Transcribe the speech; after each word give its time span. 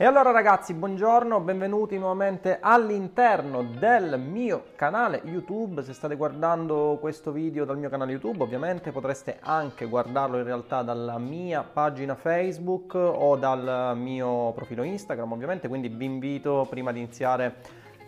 E 0.00 0.06
allora 0.06 0.30
ragazzi, 0.30 0.72
buongiorno, 0.72 1.40
benvenuti 1.40 1.98
nuovamente 1.98 2.56
all'interno 2.58 3.62
del 3.62 4.18
mio 4.18 4.68
canale 4.74 5.20
YouTube. 5.24 5.82
Se 5.82 5.92
state 5.92 6.16
guardando 6.16 6.96
questo 6.98 7.32
video 7.32 7.66
dal 7.66 7.76
mio 7.76 7.90
canale 7.90 8.12
YouTube, 8.12 8.42
ovviamente 8.42 8.92
potreste 8.92 9.36
anche 9.40 9.84
guardarlo 9.84 10.38
in 10.38 10.44
realtà 10.44 10.80
dalla 10.80 11.18
mia 11.18 11.62
pagina 11.62 12.14
Facebook 12.14 12.94
o 12.94 13.36
dal 13.36 13.94
mio 13.94 14.52
profilo 14.52 14.84
Instagram, 14.84 15.32
ovviamente, 15.32 15.68
quindi 15.68 15.88
vi 15.88 16.06
invito 16.06 16.66
prima 16.70 16.92
di 16.92 17.00
iniziare 17.00 17.56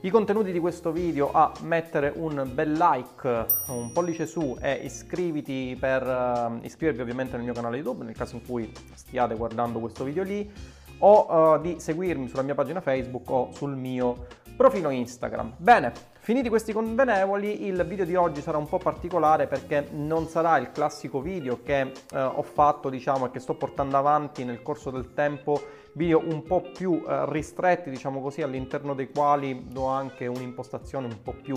i 0.00 0.10
contenuti 0.10 0.50
di 0.50 0.58
questo 0.58 0.92
video 0.92 1.30
a 1.30 1.52
mettere 1.60 2.10
un 2.16 2.50
bel 2.54 2.72
like, 2.72 3.46
un 3.68 3.92
pollice 3.92 4.26
su 4.26 4.56
e 4.60 4.80
iscriviti 4.82 5.76
per 5.78 6.02
uh, 6.02 6.58
iscrivervi 6.64 7.02
ovviamente 7.02 7.36
nel 7.36 7.44
mio 7.44 7.52
canale 7.52 7.76
YouTube 7.76 8.02
nel 8.02 8.16
caso 8.16 8.34
in 8.36 8.44
cui 8.44 8.72
stiate 8.94 9.36
guardando 9.36 9.78
questo 9.78 10.02
video 10.02 10.24
lì 10.24 10.50
o 10.98 11.54
uh, 11.54 11.60
di 11.60 11.78
seguirmi 11.78 12.28
sulla 12.28 12.42
mia 12.42 12.54
pagina 12.54 12.80
Facebook 12.80 13.28
o 13.30 13.48
sul 13.52 13.76
mio 13.76 14.26
profilo 14.56 14.90
Instagram. 14.90 15.54
Bene, 15.56 15.92
finiti 16.20 16.48
questi 16.48 16.72
convenevoli, 16.72 17.66
il 17.66 17.84
video 17.84 18.04
di 18.04 18.14
oggi 18.14 18.40
sarà 18.40 18.58
un 18.58 18.68
po' 18.68 18.78
particolare 18.78 19.46
perché 19.46 19.88
non 19.92 20.26
sarà 20.26 20.58
il 20.58 20.70
classico 20.70 21.20
video 21.20 21.62
che 21.62 21.92
uh, 22.12 22.16
ho 22.16 22.42
fatto, 22.42 22.88
diciamo, 22.88 23.26
e 23.26 23.30
che 23.30 23.40
sto 23.40 23.54
portando 23.54 23.96
avanti 23.96 24.44
nel 24.44 24.62
corso 24.62 24.90
del 24.90 25.14
tempo, 25.14 25.60
video 25.94 26.22
un 26.24 26.42
po' 26.44 26.60
più 26.60 26.92
uh, 26.92 27.24
ristretti, 27.24 27.90
diciamo 27.90 28.20
così, 28.20 28.42
all'interno 28.42 28.94
dei 28.94 29.10
quali 29.10 29.66
do 29.68 29.86
anche 29.86 30.26
un'impostazione 30.26 31.06
un 31.06 31.22
po' 31.22 31.34
più 31.34 31.56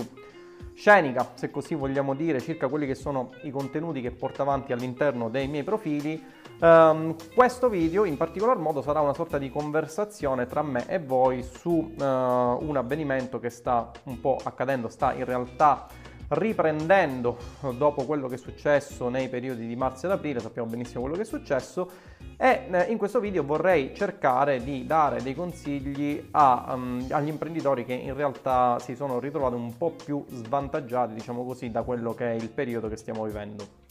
scenica, 0.74 1.32
se 1.34 1.50
così 1.50 1.74
vogliamo 1.74 2.14
dire, 2.14 2.40
circa 2.40 2.68
quelli 2.68 2.86
che 2.86 2.94
sono 2.94 3.30
i 3.42 3.50
contenuti 3.50 4.00
che 4.00 4.10
porto 4.10 4.42
avanti 4.42 4.72
all'interno 4.72 5.28
dei 5.28 5.48
miei 5.48 5.64
profili. 5.64 6.22
Um, 6.58 7.14
questo 7.34 7.68
video 7.68 8.04
in 8.04 8.16
particolar 8.16 8.56
modo 8.56 8.80
sarà 8.80 9.00
una 9.00 9.12
sorta 9.12 9.36
di 9.36 9.50
conversazione 9.50 10.46
tra 10.46 10.62
me 10.62 10.86
e 10.88 10.98
voi 10.98 11.42
su 11.42 11.70
uh, 11.70 12.02
un 12.02 12.76
avvenimento 12.76 13.38
che 13.38 13.50
sta 13.50 13.90
un 14.04 14.20
po' 14.20 14.38
accadendo, 14.42 14.88
sta 14.88 15.12
in 15.12 15.26
realtà 15.26 15.86
riprendendo 16.28 17.36
dopo 17.76 18.04
quello 18.04 18.26
che 18.26 18.36
è 18.36 18.38
successo 18.38 19.10
nei 19.10 19.28
periodi 19.28 19.66
di 19.66 19.76
marzo 19.76 20.06
ed 20.06 20.12
aprile, 20.12 20.40
sappiamo 20.40 20.68
benissimo 20.68 21.02
quello 21.02 21.16
che 21.16 21.22
è 21.22 21.26
successo 21.26 21.90
e 22.38 22.66
eh, 22.70 22.82
in 22.84 22.96
questo 22.96 23.20
video 23.20 23.44
vorrei 23.44 23.94
cercare 23.94 24.62
di 24.64 24.86
dare 24.86 25.22
dei 25.22 25.34
consigli 25.34 26.28
a, 26.30 26.72
um, 26.74 27.06
agli 27.10 27.28
imprenditori 27.28 27.84
che 27.84 27.92
in 27.92 28.14
realtà 28.14 28.78
si 28.78 28.96
sono 28.96 29.18
ritrovati 29.18 29.54
un 29.54 29.76
po' 29.76 29.90
più 29.90 30.24
svantaggiati, 30.28 31.12
diciamo 31.12 31.44
così, 31.44 31.70
da 31.70 31.82
quello 31.82 32.14
che 32.14 32.32
è 32.32 32.34
il 32.34 32.48
periodo 32.48 32.88
che 32.88 32.96
stiamo 32.96 33.24
vivendo. 33.24 33.84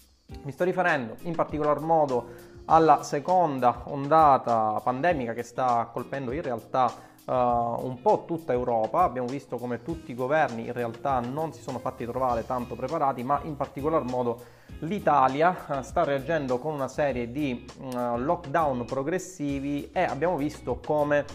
Mi 0.43 0.51
sto 0.51 0.63
riferendo 0.63 1.17
in 1.21 1.35
particolar 1.35 1.79
modo 1.79 2.53
alla 2.65 3.03
seconda 3.03 3.83
ondata 3.85 4.79
pandemica 4.83 5.33
che 5.33 5.43
sta 5.43 5.89
colpendo 5.91 6.31
in 6.31 6.41
realtà 6.41 7.13
Uh, 7.25 7.31
un 7.31 7.97
po' 8.03 8.25
tutta 8.27 8.53
Europa, 8.53 9.01
abbiamo 9.01 9.27
visto 9.27 9.57
come 9.57 9.81
tutti 9.81 10.11
i 10.11 10.13
governi 10.13 10.67
in 10.67 10.73
realtà 10.73 11.19
non 11.21 11.53
si 11.53 11.59
sono 11.59 11.79
fatti 11.79 12.05
trovare 12.05 12.45
tanto 12.45 12.75
preparati, 12.75 13.23
ma 13.23 13.39
in 13.45 13.55
particolar 13.55 14.03
modo 14.03 14.43
l'Italia 14.81 15.65
uh, 15.67 15.81
sta 15.81 16.03
reagendo 16.03 16.59
con 16.59 16.75
una 16.75 16.87
serie 16.87 17.31
di 17.31 17.65
uh, 17.79 18.17
lockdown 18.19 18.85
progressivi 18.85 19.89
e 19.91 20.03
abbiamo 20.03 20.37
visto 20.37 20.79
come 20.85 21.25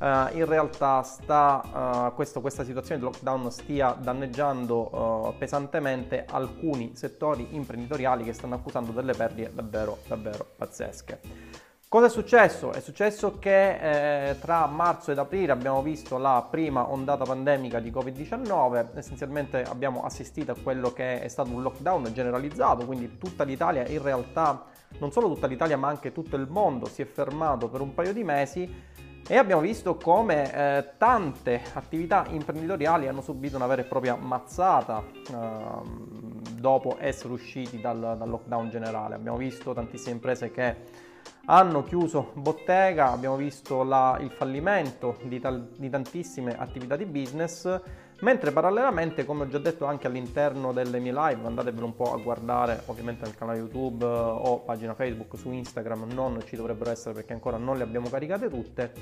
Uh, 0.00 0.34
in 0.34 0.46
realtà 0.46 1.02
sta, 1.02 2.08
uh, 2.08 2.14
questo, 2.14 2.40
questa 2.40 2.64
situazione 2.64 3.00
di 3.00 3.06
lockdown 3.06 3.50
stia 3.50 3.94
danneggiando 4.00 5.28
uh, 5.28 5.34
pesantemente 5.36 6.24
alcuni 6.26 6.96
settori 6.96 7.54
imprenditoriali 7.54 8.24
che 8.24 8.32
stanno 8.32 8.54
accusando 8.54 8.92
delle 8.92 9.12
perdite 9.12 9.52
davvero, 9.52 9.98
davvero 10.06 10.46
pazzesche. 10.56 11.60
Cosa 11.86 12.06
è 12.06 12.08
successo? 12.08 12.72
È 12.72 12.78
successo 12.78 13.40
che 13.40 14.28
eh, 14.28 14.38
tra 14.38 14.64
marzo 14.66 15.10
ed 15.10 15.18
aprile 15.18 15.50
abbiamo 15.50 15.82
visto 15.82 16.18
la 16.18 16.46
prima 16.48 16.88
ondata 16.88 17.24
pandemica 17.24 17.80
di 17.80 17.90
Covid-19, 17.90 18.90
essenzialmente 18.94 19.64
abbiamo 19.64 20.04
assistito 20.04 20.52
a 20.52 20.56
quello 20.62 20.92
che 20.92 21.20
è 21.20 21.26
stato 21.26 21.50
un 21.50 21.62
lockdown 21.62 22.12
generalizzato, 22.12 22.86
quindi 22.86 23.18
tutta 23.18 23.42
l'Italia 23.42 23.84
in 23.88 24.00
realtà, 24.00 24.66
non 25.00 25.10
solo 25.10 25.26
tutta 25.34 25.48
l'Italia 25.48 25.76
ma 25.76 25.88
anche 25.88 26.12
tutto 26.12 26.36
il 26.36 26.46
mondo 26.48 26.86
si 26.86 27.02
è 27.02 27.04
fermato 27.06 27.68
per 27.68 27.80
un 27.80 27.92
paio 27.92 28.12
di 28.12 28.22
mesi 28.22 28.72
e 29.26 29.36
abbiamo 29.36 29.60
visto 29.60 29.96
come 29.96 30.52
eh, 30.52 30.90
tante 30.98 31.62
attività 31.74 32.26
imprenditoriali 32.28 33.06
hanno 33.06 33.20
subito 33.20 33.56
una 33.56 33.66
vera 33.66 33.82
e 33.82 33.84
propria 33.84 34.16
mazzata 34.16 35.04
eh, 35.04 36.10
dopo 36.52 36.96
essere 36.98 37.32
usciti 37.32 37.80
dal, 37.80 38.16
dal, 38.18 38.28
lockdown 38.28 38.68
generale. 38.70 39.14
Abbiamo 39.14 39.36
visto 39.36 39.72
tantissime 39.72 40.14
imprese 40.14 40.50
che 40.50 40.76
hanno 41.46 41.82
chiuso 41.84 42.32
bottega, 42.34 43.10
abbiamo 43.10 43.36
visto 43.36 43.82
la, 43.82 44.18
il 44.20 44.30
fallimento 44.30 45.16
di, 45.22 45.40
tal, 45.40 45.70
di 45.76 45.88
tantissime 45.88 46.56
attività 46.56 46.96
di 46.96 47.06
business 47.06 47.80
Mentre 48.20 48.52
parallelamente, 48.52 49.24
come 49.24 49.44
ho 49.44 49.48
già 49.48 49.58
detto 49.58 49.86
anche 49.86 50.06
all'interno 50.06 50.72
delle 50.72 50.98
mie 50.98 51.12
live, 51.12 51.46
andatevelo 51.46 51.86
un 51.86 51.96
po' 51.96 52.12
a 52.12 52.18
guardare 52.18 52.82
ovviamente 52.86 53.24
nel 53.24 53.34
canale 53.34 53.58
YouTube 53.58 54.04
eh, 54.04 54.08
o 54.08 54.58
pagina 54.60 54.92
Facebook, 54.92 55.38
su 55.38 55.50
Instagram 55.50 56.12
non 56.12 56.42
ci 56.44 56.54
dovrebbero 56.54 56.90
essere 56.90 57.14
perché 57.14 57.32
ancora 57.32 57.56
non 57.56 57.78
le 57.78 57.82
abbiamo 57.82 58.10
caricate 58.10 58.50
tutte, 58.50 58.92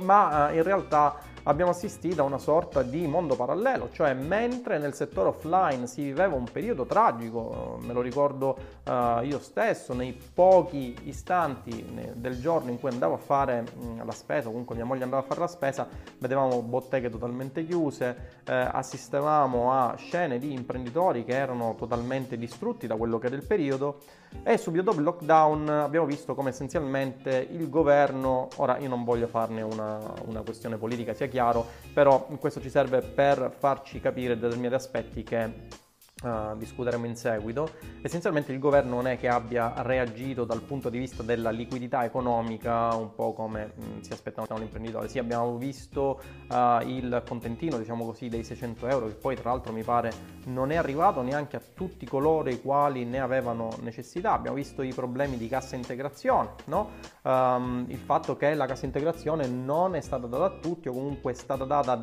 ma 0.00 0.50
eh, 0.50 0.56
in 0.56 0.64
realtà 0.64 1.16
abbiamo 1.46 1.70
assistito 1.70 2.22
a 2.22 2.24
una 2.24 2.38
sorta 2.38 2.82
di 2.82 3.06
mondo 3.06 3.36
parallelo, 3.36 3.90
cioè 3.92 4.14
mentre 4.14 4.78
nel 4.78 4.94
settore 4.94 5.28
offline 5.28 5.86
si 5.86 6.02
viveva 6.02 6.34
un 6.34 6.46
periodo 6.50 6.86
tragico, 6.86 7.78
me 7.82 7.92
lo 7.92 8.00
ricordo 8.00 8.56
uh, 8.84 9.22
io 9.22 9.38
stesso, 9.38 9.94
nei 9.94 10.16
pochi 10.34 10.94
istanti 11.04 12.12
del 12.14 12.40
giorno 12.40 12.70
in 12.70 12.80
cui 12.80 12.90
andavo 12.90 13.14
a 13.14 13.18
fare 13.18 13.62
mh, 13.62 14.04
la 14.04 14.12
spesa, 14.12 14.48
comunque 14.48 14.74
mia 14.74 14.84
moglie 14.84 15.04
andava 15.04 15.22
a 15.22 15.26
fare 15.26 15.40
la 15.40 15.46
spesa, 15.46 15.86
vedevamo 16.18 16.62
botteghe 16.62 17.10
totalmente 17.10 17.64
chiuse, 17.64 18.40
eh, 18.44 18.52
assistevamo 18.52 19.72
a 19.72 19.94
scene 19.96 20.38
di 20.38 20.52
imprenditori 20.52 21.24
che 21.24 21.32
erano 21.32 21.74
totalmente 21.76 22.36
distrutti 22.36 22.86
da 22.86 22.96
quello 22.96 23.18
che 23.18 23.26
era 23.26 23.36
il 23.36 23.46
periodo 23.46 24.00
e 24.42 24.56
subito 24.58 24.84
dopo 24.84 24.98
il 24.98 25.04
lockdown 25.04 25.68
abbiamo 25.68 26.06
visto 26.06 26.34
come 26.34 26.50
essenzialmente 26.50 27.46
il 27.50 27.68
governo, 27.68 28.48
ora 28.56 28.78
io 28.78 28.88
non 28.88 29.04
voglio 29.04 29.26
farne 29.26 29.62
una, 29.62 29.98
una 30.26 30.42
questione 30.42 30.76
politica, 30.76 31.14
sia 31.14 31.26
chiaro, 31.26 31.66
però 31.92 32.26
questo 32.38 32.60
ci 32.60 32.70
serve 32.70 33.00
per 33.00 33.52
farci 33.56 34.00
capire 34.00 34.38
determinati 34.38 34.74
aspetti 34.74 35.22
che 35.22 35.84
Uh, 36.22 36.56
discuteremo 36.56 37.04
in 37.04 37.14
seguito. 37.14 37.68
Essenzialmente 38.00 38.50
il 38.50 38.58
governo 38.58 38.94
non 38.94 39.06
è 39.06 39.18
che 39.18 39.28
abbia 39.28 39.74
reagito 39.82 40.44
dal 40.46 40.62
punto 40.62 40.88
di 40.88 40.96
vista 40.96 41.22
della 41.22 41.50
liquidità 41.50 42.06
economica 42.06 42.94
un 42.94 43.14
po' 43.14 43.34
come 43.34 43.72
mh, 43.74 43.84
mm, 43.84 44.00
si 44.00 44.12
aspettava 44.14 44.54
un 44.54 44.62
imprenditore. 44.62 45.08
Sì, 45.08 45.18
abbiamo 45.18 45.58
visto 45.58 46.22
uh, 46.48 46.88
il 46.88 47.22
contentino, 47.28 47.76
diciamo 47.76 48.06
così, 48.06 48.30
dei 48.30 48.44
600 48.44 48.86
euro, 48.86 49.08
che 49.08 49.12
poi 49.12 49.36
tra 49.36 49.50
l'altro 49.50 49.74
mi 49.74 49.82
pare 49.82 50.10
non 50.46 50.70
è 50.70 50.76
arrivato 50.76 51.20
neanche 51.20 51.56
a 51.56 51.60
tutti 51.74 52.06
coloro 52.06 52.48
i 52.48 52.62
quali 52.62 53.04
ne 53.04 53.20
avevano 53.20 53.68
necessità. 53.82 54.32
Abbiamo 54.32 54.56
visto 54.56 54.80
i 54.80 54.94
problemi 54.94 55.36
di 55.36 55.48
cassa 55.48 55.76
integrazione, 55.76 56.54
no? 56.64 56.92
um, 57.24 57.84
il 57.88 57.98
fatto 57.98 58.36
che 58.36 58.54
la 58.54 58.64
cassa 58.64 58.86
integrazione 58.86 59.48
non 59.48 59.94
è 59.94 60.00
stata 60.00 60.26
data 60.26 60.44
a 60.46 60.58
tutti 60.60 60.88
o 60.88 60.92
comunque 60.92 61.32
è 61.32 61.34
stata 61.34 61.64
data 61.64 61.92
a 61.92 61.96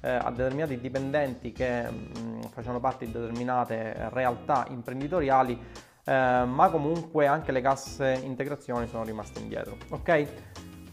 eh, 0.00 0.10
a 0.10 0.30
determinati 0.30 0.78
dipendenti 0.78 1.52
che 1.52 1.90
mh, 1.90 2.18
mm, 2.18 2.37
facevano 2.50 2.80
parte 2.80 3.06
di 3.06 3.12
determinate 3.12 4.08
realtà 4.10 4.66
imprenditoriali, 4.68 5.58
eh, 6.04 6.44
ma 6.46 6.68
comunque 6.70 7.26
anche 7.26 7.52
le 7.52 7.60
casse 7.60 8.20
integrazioni 8.22 8.86
sono 8.86 9.04
rimaste 9.04 9.40
indietro. 9.40 9.76
Ok? 9.90 10.26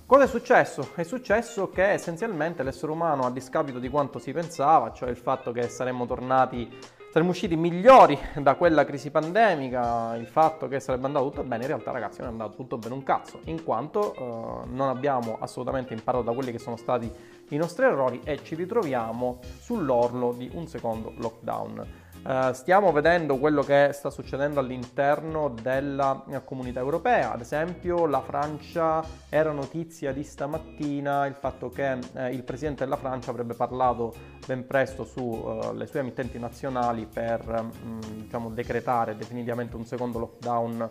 Cosa 0.07 0.25
è 0.25 0.27
successo? 0.27 0.89
È 0.93 1.01
successo 1.01 1.69
che 1.69 1.93
essenzialmente 1.93 2.61
l'essere 2.61 2.91
umano, 2.91 3.25
a 3.25 3.31
discapito 3.31 3.79
di 3.79 3.89
quanto 3.89 4.19
si 4.19 4.31
pensava, 4.33 4.91
cioè 4.93 5.09
il 5.09 5.17
fatto 5.17 5.51
che 5.51 5.67
saremmo 5.67 6.05
tornati, 6.05 6.69
saremmo 7.11 7.31
usciti 7.31 7.55
migliori 7.55 8.15
da 8.35 8.53
quella 8.53 8.85
crisi 8.85 9.09
pandemica, 9.09 10.15
il 10.15 10.27
fatto 10.27 10.67
che 10.67 10.79
sarebbe 10.79 11.07
andato 11.07 11.29
tutto 11.29 11.43
bene, 11.43 11.63
in 11.63 11.69
realtà 11.69 11.89
ragazzi 11.89 12.19
non 12.19 12.27
è 12.27 12.31
andato 12.33 12.55
tutto 12.55 12.77
bene 12.77 12.93
un 12.93 13.01
cazzo, 13.01 13.39
in 13.45 13.63
quanto 13.63 14.13
eh, 14.13 14.67
non 14.67 14.89
abbiamo 14.89 15.37
assolutamente 15.39 15.93
imparato 15.93 16.25
da 16.25 16.33
quelli 16.33 16.51
che 16.51 16.59
sono 16.59 16.75
stati 16.75 17.11
i 17.49 17.57
nostri 17.57 17.85
errori 17.85 18.21
e 18.23 18.43
ci 18.43 18.55
ritroviamo 18.55 19.39
sull'orlo 19.59 20.33
di 20.33 20.49
un 20.53 20.67
secondo 20.67 21.13
lockdown. 21.17 22.03
Uh, 22.25 22.53
stiamo 22.53 22.91
vedendo 22.91 23.37
quello 23.37 23.61
che 23.61 23.91
sta 23.93 24.09
succedendo 24.09 24.59
all'interno 24.59 25.49
della 25.61 26.23
eh, 26.27 26.43
comunità 26.43 26.79
europea, 26.79 27.31
ad 27.31 27.41
esempio 27.41 28.07
la 28.07 28.21
Francia 28.21 29.03
era 29.29 29.51
notizia 29.51 30.11
di 30.11 30.23
stamattina 30.23 31.27
il 31.27 31.35
fatto 31.35 31.69
che 31.69 31.99
eh, 32.15 32.31
il 32.31 32.41
presidente 32.41 32.83
della 32.83 32.97
Francia 32.97 33.29
avrebbe 33.29 33.53
parlato 33.53 34.11
ben 34.43 34.65
presto 34.65 35.03
sulle 35.03 35.83
uh, 35.83 35.85
sue 35.85 35.99
emittenti 35.99 36.39
nazionali 36.39 37.05
per 37.05 37.69
um, 37.83 37.99
diciamo, 38.15 38.49
decretare 38.49 39.15
definitivamente 39.15 39.75
un 39.75 39.85
secondo 39.85 40.17
lockdown 40.17 40.89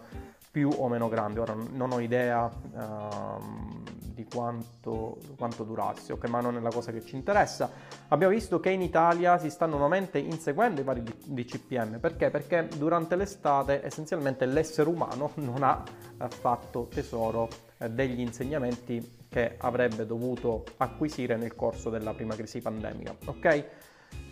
più 0.55 0.71
o 0.73 0.87
meno 0.87 1.09
grande. 1.09 1.41
Ora 1.41 1.57
non 1.73 1.91
ho 1.91 1.99
idea 1.99 2.45
uh, 2.45 3.83
di 4.15 4.25
quanto, 4.25 5.19
quanto, 5.37 5.65
durasse, 5.65 6.13
ok, 6.13 6.29
ma 6.29 6.41
non 6.41 6.57
è 6.57 6.61
la 6.61 6.71
cosa 6.71 6.93
che 6.93 7.05
ci 7.05 7.17
interessa. 7.17 7.69
Abbiamo 8.07 8.33
visto 8.33 8.61
che 8.61 8.71
in 8.71 8.81
Italia 8.81 9.37
si 9.39 9.51
stanno 9.51 9.73
nuovamente 9.73 10.19
inseguendo 10.19 10.81
i 10.81 10.85
vari 10.85 11.03
DCPM, 11.03 11.99
perché? 11.99 12.31
Perché 12.31 12.69
durante 12.77 13.17
l'estate 13.17 13.85
essenzialmente 13.85 14.47
l'essere 14.47 14.89
umano 14.89 15.33
non 15.43 15.65
ha 15.65 15.83
fatto 16.29 16.87
tesoro 16.89 17.49
eh, 17.79 17.91
degli 17.91 18.21
insegnamenti 18.21 19.25
che 19.29 19.57
avrebbe 19.59 20.07
dovuto 20.07 20.63
acquisire 20.77 21.37
nel 21.37 21.57
corso 21.57 21.91
della 21.91 22.15
prima 22.15 22.37
crisi 22.37 22.61
pandemica. 22.61 23.17
Ok? 23.25 23.65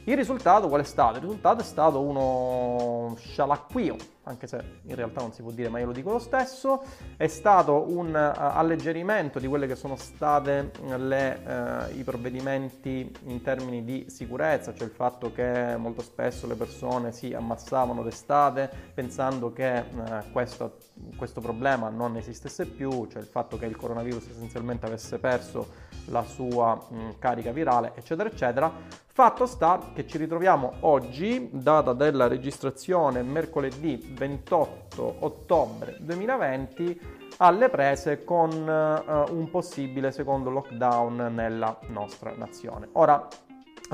Il 0.04 0.16
risultato 0.16 0.66
qual 0.68 0.80
è 0.80 0.84
stato? 0.84 1.18
Il 1.18 1.22
risultato 1.22 1.60
è 1.60 1.64
stato 1.64 2.00
uno 2.00 3.14
scialacquio, 3.18 3.96
anche 4.24 4.48
se 4.48 4.80
in 4.82 4.96
realtà 4.96 5.20
non 5.20 5.32
si 5.32 5.42
può 5.42 5.52
dire, 5.52 5.68
ma 5.68 5.78
io 5.78 5.86
lo 5.86 5.92
dico 5.92 6.10
lo 6.10 6.18
stesso, 6.18 6.82
è 7.16 7.28
stato 7.28 7.88
un 7.88 8.08
uh, 8.08 8.36
alleggerimento 8.36 9.38
di 9.38 9.46
quelli 9.46 9.68
che 9.68 9.76
sono 9.76 9.94
stati 9.94 10.50
uh, 10.50 11.96
i 11.96 12.02
provvedimenti 12.02 13.16
in 13.26 13.42
termini 13.42 13.84
di 13.84 14.06
sicurezza, 14.08 14.74
cioè 14.74 14.88
il 14.88 14.92
fatto 14.92 15.30
che 15.32 15.76
molto 15.76 16.02
spesso 16.02 16.48
le 16.48 16.56
persone 16.56 17.12
si 17.12 17.32
ammassavano 17.32 18.02
d'estate 18.02 18.70
pensando 18.94 19.52
che 19.52 19.84
uh, 19.88 20.32
questo, 20.32 20.78
questo 21.16 21.40
problema 21.40 21.90
non 21.90 22.16
esistesse 22.16 22.66
più, 22.66 23.06
cioè 23.06 23.22
il 23.22 23.28
fatto 23.28 23.56
che 23.56 23.66
il 23.66 23.76
coronavirus 23.76 24.30
essenzialmente 24.30 24.84
avesse 24.84 25.20
perso 25.20 25.90
la 26.06 26.24
sua 26.24 26.74
mh, 26.74 27.18
carica 27.20 27.52
virale, 27.52 27.92
eccetera, 27.94 28.28
eccetera. 28.28 28.72
Fatto 29.14 29.44
sta 29.44 29.90
che 29.92 30.06
ci 30.06 30.16
ritroviamo 30.16 30.76
oggi, 30.80 31.50
data 31.52 31.92
della 31.92 32.28
registrazione 32.28 33.22
mercoledì 33.22 34.14
28 34.16 35.16
ottobre 35.18 35.98
2020, 36.00 36.98
alle 37.36 37.68
prese 37.68 38.24
con 38.24 38.48
uh, 38.50 39.36
un 39.36 39.50
possibile 39.50 40.12
secondo 40.12 40.48
lockdown 40.48 41.30
nella 41.34 41.78
nostra 41.88 42.32
nazione. 42.34 42.88
Ora, 42.92 43.28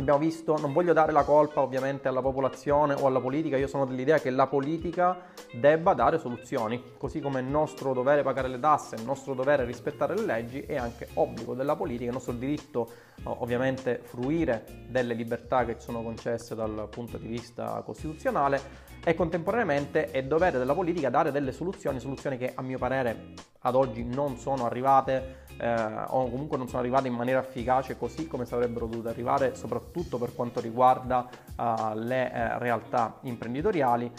abbiamo 0.00 0.18
visto, 0.18 0.56
non 0.58 0.72
voglio 0.72 0.92
dare 0.92 1.12
la 1.12 1.24
colpa 1.24 1.60
ovviamente 1.60 2.08
alla 2.08 2.20
popolazione 2.20 2.94
o 2.94 3.06
alla 3.06 3.20
politica, 3.20 3.56
io 3.56 3.66
sono 3.66 3.84
dell'idea 3.84 4.18
che 4.18 4.30
la 4.30 4.46
politica 4.46 5.20
debba 5.52 5.94
dare 5.94 6.18
soluzioni, 6.18 6.94
così 6.96 7.20
come 7.20 7.40
è 7.40 7.42
nostro 7.42 7.92
dovere 7.92 8.22
pagare 8.22 8.48
le 8.48 8.60
tasse, 8.60 8.96
è 8.96 9.00
nostro 9.00 9.34
dovere 9.34 9.64
rispettare 9.64 10.14
le 10.14 10.24
leggi, 10.24 10.60
è 10.60 10.76
anche 10.76 11.08
obbligo 11.14 11.54
della 11.54 11.76
politica, 11.76 12.10
è 12.10 12.12
nostro 12.12 12.32
diritto 12.32 12.88
ovviamente 13.24 14.00
fruire 14.02 14.64
delle 14.88 15.14
libertà 15.14 15.64
che 15.64 15.74
ci 15.74 15.82
sono 15.82 16.02
concesse 16.02 16.54
dal 16.54 16.88
punto 16.90 17.18
di 17.18 17.26
vista 17.26 17.82
costituzionale 17.84 18.86
e 19.04 19.14
contemporaneamente 19.14 20.10
è 20.10 20.22
dovere 20.22 20.58
della 20.58 20.74
politica 20.74 21.10
dare 21.10 21.32
delle 21.32 21.52
soluzioni, 21.52 21.98
soluzioni 21.98 22.36
che 22.36 22.52
a 22.54 22.62
mio 22.62 22.78
parere 22.78 23.32
ad 23.60 23.74
oggi 23.74 24.04
non 24.04 24.36
sono 24.36 24.66
arrivate 24.66 25.46
eh, 25.58 26.04
o 26.08 26.30
comunque 26.30 26.56
non 26.56 26.68
sono 26.68 26.80
arrivate 26.80 27.08
in 27.08 27.14
maniera 27.14 27.40
efficace 27.40 27.98
così 27.98 28.26
come 28.26 28.44
sarebbero 28.44 28.86
dovute 28.86 29.08
arrivare, 29.08 29.54
soprattutto 29.54 30.18
per 30.18 30.34
quanto 30.34 30.60
riguarda 30.60 31.28
uh, 31.56 31.94
le 31.94 32.32
eh, 32.32 32.58
realtà 32.58 33.18
imprenditoriali. 33.22 34.10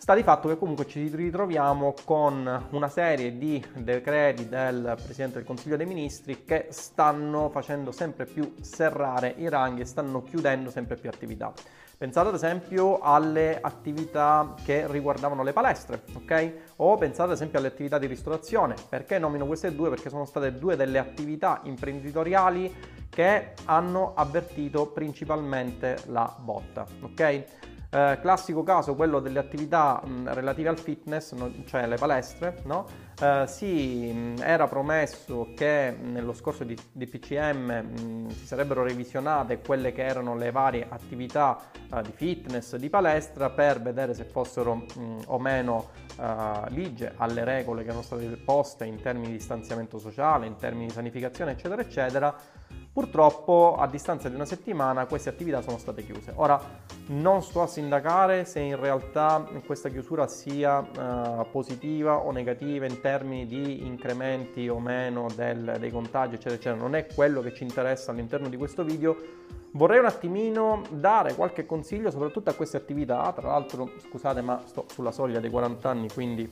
Sta 0.00 0.14
di 0.14 0.22
fatto 0.22 0.46
che 0.46 0.56
comunque 0.56 0.86
ci 0.86 1.10
ritroviamo 1.12 1.92
con 2.04 2.66
una 2.70 2.88
serie 2.88 3.36
di 3.36 3.62
decreti 3.74 4.48
del 4.48 4.94
Presidente 4.94 5.38
del 5.38 5.44
Consiglio 5.44 5.76
dei 5.76 5.86
Ministri 5.86 6.44
che 6.44 6.68
stanno 6.70 7.50
facendo 7.50 7.90
sempre 7.90 8.24
più 8.24 8.54
serrare 8.60 9.34
i 9.36 9.48
ranghi 9.48 9.80
e 9.80 9.84
stanno 9.84 10.22
chiudendo 10.22 10.70
sempre 10.70 10.94
più 10.94 11.10
attività. 11.10 11.52
Pensate 11.98 12.28
ad 12.28 12.34
esempio 12.34 13.00
alle 13.00 13.58
attività 13.60 14.54
che 14.64 14.86
riguardavano 14.86 15.42
le 15.42 15.52
palestre, 15.52 16.04
ok? 16.14 16.52
O 16.76 16.96
pensate 16.96 17.30
ad 17.30 17.34
esempio 17.34 17.58
alle 17.58 17.68
attività 17.68 17.98
di 17.98 18.06
ristorazione. 18.06 18.76
Perché 18.88 19.18
nomino 19.18 19.46
queste 19.46 19.74
due? 19.74 19.90
Perché 19.90 20.10
sono 20.10 20.24
state 20.24 20.54
due 20.54 20.76
delle 20.76 20.98
attività 20.98 21.60
imprenditoriali 21.64 22.72
che 23.10 23.54
hanno 23.64 24.12
avvertito 24.14 24.86
principalmente 24.86 25.98
la 26.06 26.32
botta, 26.38 26.86
ok? 27.02 27.44
Eh, 27.90 28.18
classico 28.20 28.62
caso, 28.62 28.94
quello 28.94 29.18
delle 29.18 29.38
attività 29.38 30.02
mh, 30.04 30.34
relative 30.34 30.68
al 30.68 30.78
fitness, 30.78 31.32
no, 31.32 31.50
cioè 31.64 31.86
le 31.86 31.96
palestre, 31.96 32.60
no? 32.64 32.86
eh, 33.18 33.44
sì, 33.46 34.12
mh, 34.12 34.42
era 34.42 34.66
promesso 34.66 35.52
che 35.56 35.96
nello 35.98 36.34
scorso 36.34 36.64
DPCM 36.64 38.28
si 38.28 38.44
sarebbero 38.44 38.82
revisionate 38.82 39.60
quelle 39.60 39.92
che 39.92 40.04
erano 40.04 40.36
le 40.36 40.50
varie 40.50 40.86
attività 40.86 41.58
eh, 41.90 42.02
di 42.02 42.12
fitness, 42.12 42.76
di 42.76 42.90
palestra, 42.90 43.48
per 43.48 43.80
vedere 43.80 44.12
se 44.12 44.24
fossero 44.24 44.84
o 45.24 45.38
meno 45.38 45.88
eh, 46.20 46.68
ligie 46.68 47.14
alle 47.16 47.42
regole 47.42 47.84
che 47.84 47.88
erano 47.88 48.02
state 48.02 48.26
poste 48.44 48.84
in 48.84 49.00
termini 49.00 49.28
di 49.28 49.38
distanziamento 49.38 49.98
sociale, 49.98 50.44
in 50.44 50.56
termini 50.56 50.88
di 50.88 50.92
sanificazione, 50.92 51.52
eccetera, 51.52 51.80
eccetera 51.80 52.36
Purtroppo 52.98 53.76
a 53.78 53.86
distanza 53.86 54.28
di 54.28 54.34
una 54.34 54.44
settimana 54.44 55.06
queste 55.06 55.28
attività 55.28 55.62
sono 55.62 55.78
state 55.78 56.04
chiuse. 56.04 56.32
Ora 56.34 56.60
non 57.10 57.44
sto 57.44 57.62
a 57.62 57.68
sindacare 57.68 58.44
se 58.44 58.58
in 58.58 58.74
realtà 58.74 59.48
questa 59.64 59.88
chiusura 59.88 60.26
sia 60.26 60.80
uh, 60.80 61.48
positiva 61.48 62.16
o 62.16 62.32
negativa 62.32 62.86
in 62.86 63.00
termini 63.00 63.46
di 63.46 63.86
incrementi 63.86 64.66
o 64.68 64.80
meno 64.80 65.28
del, 65.36 65.76
dei 65.78 65.92
contagi, 65.92 66.34
eccetera, 66.34 66.56
eccetera. 66.56 66.82
Non 66.82 66.96
è 66.96 67.06
quello 67.06 67.40
che 67.40 67.54
ci 67.54 67.62
interessa 67.62 68.10
all'interno 68.10 68.48
di 68.48 68.56
questo 68.56 68.82
video. 68.82 69.16
Vorrei 69.74 70.00
un 70.00 70.06
attimino 70.06 70.82
dare 70.90 71.36
qualche 71.36 71.66
consiglio 71.66 72.10
soprattutto 72.10 72.50
a 72.50 72.54
queste 72.54 72.78
attività. 72.78 73.32
Tra 73.32 73.46
l'altro, 73.46 73.92
scusate, 74.08 74.40
ma 74.40 74.60
sto 74.66 74.86
sulla 74.90 75.12
soglia 75.12 75.38
dei 75.38 75.50
40 75.50 75.88
anni, 75.88 76.08
quindi 76.12 76.50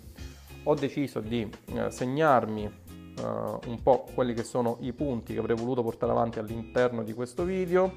ho 0.63 0.75
deciso 0.75 1.19
di 1.19 1.51
eh, 1.75 1.91
segnarmi 1.91 2.85
uh, 3.21 3.69
un 3.69 3.83
po' 3.83 4.07
quelli 4.15 4.35
che 4.35 4.43
sono 4.43 4.79
i 4.81 4.93
punti 4.93 5.35
che 5.35 5.39
avrei 5.39 5.57
voluto 5.57 5.83
portare 5.83 6.13
avanti 6.13 6.39
all'interno 6.39 7.03
di 7.03 7.13
questo 7.13 7.45
video. 7.45 7.93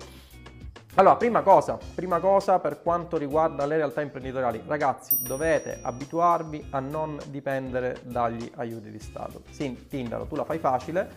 Allora, 0.95 1.15
prima 1.15 1.41
cosa, 1.41 1.77
prima 1.95 2.19
cosa 2.19 2.59
per 2.59 2.81
quanto 2.81 3.17
riguarda 3.17 3.65
le 3.65 3.77
realtà 3.77 4.01
imprenditoriali, 4.01 4.63
ragazzi, 4.65 5.21
dovete 5.21 5.79
abituarvi 5.81 6.67
a 6.71 6.79
non 6.79 7.17
dipendere 7.27 8.01
dagli 8.03 8.51
aiuti 8.55 8.89
di 8.89 8.99
Stato. 8.99 9.43
Sì, 9.49 9.87
Tindaro, 9.87 10.25
tu 10.25 10.35
la 10.35 10.43
fai 10.43 10.57
facile, 10.57 11.07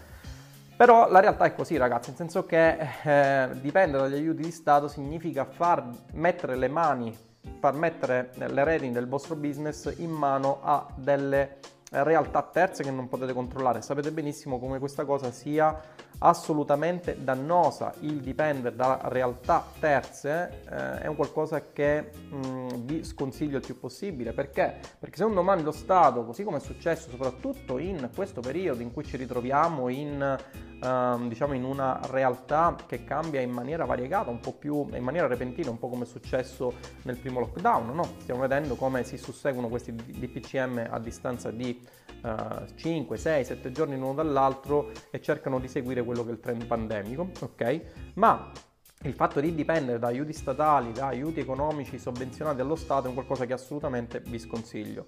però 0.76 1.10
la 1.10 1.20
realtà 1.20 1.46
è 1.46 1.54
così, 1.54 1.76
ragazzi, 1.78 2.10
nel 2.10 2.18
senso 2.18 2.44
che 2.44 2.76
eh, 3.02 3.48
dipendere 3.60 4.04
dagli 4.04 4.20
aiuti 4.20 4.42
di 4.42 4.50
Stato 4.50 4.88
significa 4.88 5.44
far 5.44 5.88
mettere 6.12 6.54
le 6.56 6.68
mani, 6.68 7.16
far 7.58 7.74
mettere 7.74 8.30
le 8.36 8.64
redini 8.64 8.92
del 8.92 9.08
vostro 9.08 9.34
business 9.36 9.92
in 9.96 10.10
mano 10.10 10.60
a 10.62 10.86
delle 10.94 11.58
realtà 11.92 12.42
terze 12.42 12.82
che 12.82 12.90
non 12.90 13.08
potete 13.08 13.32
controllare. 13.32 13.82
Sapete 13.82 14.10
benissimo 14.10 14.58
come 14.58 14.78
questa 14.78 15.04
cosa 15.04 15.30
sia 15.30 15.78
assolutamente 16.18 17.22
dannosa. 17.22 17.92
Il 18.00 18.20
dipendere 18.20 18.74
da 18.74 19.00
realtà 19.04 19.64
terze 19.78 20.62
eh, 20.70 21.00
è 21.00 21.06
un 21.06 21.16
qualcosa 21.16 21.62
che 21.72 22.10
mh, 22.30 22.36
mm, 22.36 22.68
vi 22.84 23.04
sconsiglio 23.04 23.58
il 23.58 23.64
più 23.64 23.78
possibile. 23.78 24.32
Perché? 24.32 24.78
Perché 24.98 25.16
se 25.16 25.24
un 25.24 25.34
domani 25.34 25.62
lo 25.62 25.72
Stato, 25.72 26.24
così 26.24 26.44
come 26.44 26.56
è 26.56 26.60
successo 26.60 27.10
soprattutto 27.10 27.78
in 27.78 28.10
questo 28.14 28.40
periodo 28.40 28.82
in 28.82 28.92
cui 28.92 29.04
ci 29.04 29.16
ritroviamo 29.16 29.88
in 29.88 30.38
Uh, 30.82 31.28
diciamo 31.28 31.52
in 31.52 31.62
una 31.62 32.00
realtà 32.10 32.74
che 32.86 33.04
cambia 33.04 33.40
in 33.40 33.50
maniera 33.50 33.84
variegata, 33.84 34.30
un 34.30 34.40
po' 34.40 34.52
più 34.52 34.88
in 34.92 35.04
maniera 35.04 35.28
repentina, 35.28 35.70
un 35.70 35.78
po' 35.78 35.88
come 35.88 36.02
è 36.02 36.06
successo 36.06 36.74
nel 37.02 37.16
primo 37.16 37.38
lockdown. 37.38 37.94
No? 37.94 38.16
Stiamo 38.18 38.40
vedendo 38.40 38.74
come 38.74 39.04
si 39.04 39.16
susseguono 39.16 39.68
questi 39.68 39.94
DPCM 39.94 40.88
a 40.90 40.98
distanza 40.98 41.52
di 41.52 41.80
uh, 42.22 42.64
5, 42.74 43.16
6, 43.16 43.44
7 43.44 43.70
giorni 43.70 43.96
l'uno 43.96 44.14
dall'altro 44.14 44.90
e 45.10 45.20
cercano 45.20 45.60
di 45.60 45.68
seguire 45.68 46.02
quello 46.02 46.24
che 46.24 46.30
è 46.30 46.32
il 46.32 46.40
trend 46.40 46.66
pandemico, 46.66 47.30
ok? 47.40 47.80
Ma 48.14 48.50
il 49.04 49.14
fatto 49.14 49.40
di 49.40 49.54
dipendere 49.54 49.98
da 49.98 50.08
aiuti 50.08 50.32
statali, 50.32 50.92
da 50.92 51.08
aiuti 51.08 51.40
economici 51.40 51.98
sovvenzionati 51.98 52.58
dallo 52.58 52.76
Stato 52.76 53.06
è 53.06 53.08
un 53.08 53.14
qualcosa 53.14 53.46
che 53.46 53.52
assolutamente 53.52 54.20
vi 54.20 54.38
sconsiglio. 54.38 55.06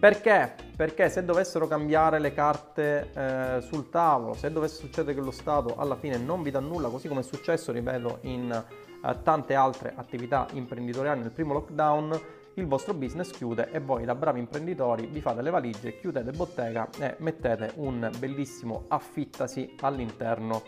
Perché? 0.00 0.54
Perché 0.74 1.10
se 1.10 1.26
dovessero 1.26 1.66
cambiare 1.66 2.18
le 2.20 2.32
carte 2.32 3.10
eh, 3.12 3.60
sul 3.60 3.90
tavolo, 3.90 4.32
se 4.32 4.50
dovesse 4.50 4.76
succedere 4.76 5.14
che 5.14 5.20
lo 5.20 5.30
Stato 5.30 5.76
alla 5.76 5.94
fine 5.94 6.16
non 6.16 6.42
vi 6.42 6.50
dà 6.50 6.58
nulla, 6.58 6.88
così 6.88 7.06
come 7.06 7.20
è 7.20 7.22
successo, 7.22 7.70
ripeto, 7.70 8.20
in 8.22 8.50
eh, 8.50 9.22
tante 9.22 9.54
altre 9.54 9.92
attività 9.94 10.46
imprenditoriali 10.54 11.20
nel 11.20 11.32
primo 11.32 11.52
lockdown, 11.52 12.20
il 12.54 12.66
vostro 12.66 12.94
business 12.94 13.30
chiude 13.30 13.70
e 13.72 13.80
voi 13.80 14.06
da 14.06 14.14
bravi 14.14 14.38
imprenditori 14.38 15.04
vi 15.04 15.20
fate 15.20 15.42
le 15.42 15.50
valigie, 15.50 15.98
chiudete 15.98 16.30
bottega 16.30 16.88
e 16.98 17.16
mettete 17.18 17.72
un 17.76 18.10
bellissimo 18.18 18.86
affittasi 18.88 19.74
all'interno 19.80 20.62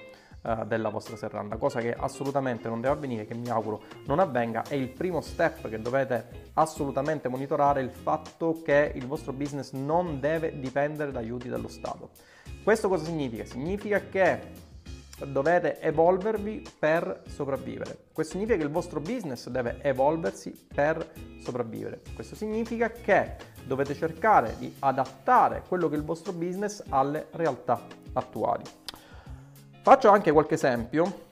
della 0.66 0.88
vostra 0.88 1.16
serranda, 1.16 1.56
cosa 1.56 1.80
che 1.80 1.94
assolutamente 1.94 2.68
non 2.68 2.80
deve 2.80 2.94
avvenire, 2.94 3.26
che 3.26 3.34
mi 3.34 3.48
auguro 3.48 3.82
non 4.06 4.18
avvenga. 4.18 4.64
È 4.66 4.74
il 4.74 4.88
primo 4.88 5.20
step 5.20 5.68
che 5.68 5.80
dovete 5.80 6.50
assolutamente 6.54 7.28
monitorare 7.28 7.80
il 7.80 7.90
fatto 7.90 8.60
che 8.62 8.92
il 8.94 9.06
vostro 9.06 9.32
business 9.32 9.72
non 9.72 10.18
deve 10.18 10.58
dipendere 10.58 11.12
da 11.12 11.20
aiuti 11.20 11.48
dello 11.48 11.68
Stato. 11.68 12.10
Questo 12.64 12.88
cosa 12.88 13.04
significa? 13.04 13.44
Significa 13.44 14.00
che 14.00 14.70
dovete 15.26 15.80
evolvervi 15.80 16.64
per 16.76 17.22
sopravvivere. 17.28 18.06
Questo 18.12 18.32
significa 18.32 18.58
che 18.58 18.64
il 18.64 18.70
vostro 18.70 19.00
business 19.00 19.48
deve 19.48 19.78
evolversi 19.82 20.66
per 20.74 21.12
sopravvivere. 21.40 22.00
Questo 22.14 22.34
significa 22.34 22.90
che 22.90 23.36
dovete 23.64 23.94
cercare 23.94 24.56
di 24.58 24.74
adattare 24.80 25.62
quello 25.68 25.88
che 25.88 25.94
è 25.94 25.98
il 25.98 26.04
vostro 26.04 26.32
business 26.32 26.82
alle 26.88 27.28
realtà 27.30 27.80
attuali. 28.14 28.64
Faccio 29.82 30.10
anche 30.10 30.30
qualche 30.30 30.54
esempio 30.54 31.30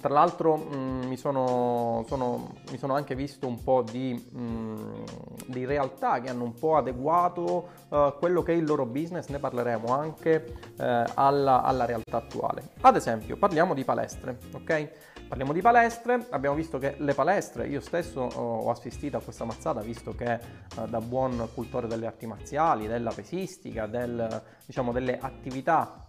Tra 0.00 0.08
l'altro 0.08 0.56
mh, 0.56 0.76
mm, 0.76 1.02
mi, 1.02 1.16
sono, 1.18 2.02
sono, 2.08 2.54
mi, 2.70 2.78
sono, 2.78 2.94
anche 2.94 3.14
visto 3.14 3.46
un 3.46 3.62
po' 3.62 3.82
di, 3.82 4.14
mh, 4.14 4.40
mm, 4.40 5.04
di 5.48 5.66
realtà 5.66 6.20
che 6.22 6.30
hanno 6.30 6.44
un 6.44 6.54
po' 6.54 6.76
adeguato 6.76 7.68
uh, 7.90 8.18
quello 8.18 8.42
che 8.42 8.54
è 8.54 8.56
il 8.56 8.64
loro 8.64 8.86
business, 8.86 9.28
ne 9.28 9.38
parleremo 9.38 9.88
anche 9.88 10.56
uh, 10.78 10.82
alla, 11.14 11.62
alla, 11.62 11.84
realtà 11.84 12.16
attuale. 12.16 12.70
Ad 12.80 12.96
esempio 12.96 13.36
parliamo 13.36 13.74
di 13.74 13.84
palestre, 13.84 14.38
ok? 14.52 14.88
Parliamo 15.28 15.52
di 15.52 15.60
palestre, 15.60 16.26
abbiamo 16.30 16.56
visto 16.56 16.78
che 16.78 16.96
le 16.98 17.14
palestre, 17.14 17.66
io 17.66 17.80
stesso 17.80 18.20
ho 18.20 18.70
assistito 18.70 19.18
a 19.18 19.20
questa 19.20 19.44
mazzata 19.44 19.80
visto 19.80 20.14
che 20.14 20.40
uh, 20.76 20.86
da 20.86 21.00
buon 21.00 21.50
cultore 21.54 21.86
delle 21.86 22.06
arti 22.06 22.26
marziali, 22.26 22.86
della 22.86 23.12
pesistica, 23.12 23.86
del, 23.86 24.42
diciamo, 24.64 24.90
delle 24.90 25.18
attività 25.18 26.06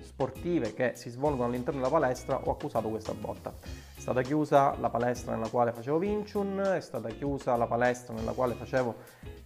sportive 0.00 0.74
che 0.74 0.92
si 0.94 1.10
svolgono 1.10 1.48
all'interno 1.48 1.80
della 1.80 1.92
palestra 1.92 2.40
ho 2.42 2.50
accusato 2.50 2.88
questa 2.88 3.12
botta. 3.12 3.54
È 3.62 4.00
stata 4.00 4.22
chiusa 4.22 4.76
la 4.78 4.90
palestra 4.90 5.34
nella 5.34 5.48
quale 5.48 5.72
facevo 5.72 5.98
Vinciun, 5.98 6.72
è 6.76 6.80
stata 6.80 7.08
chiusa 7.10 7.56
la 7.56 7.66
palestra 7.66 8.14
nella 8.14 8.32
quale 8.32 8.54
facevo 8.54 8.94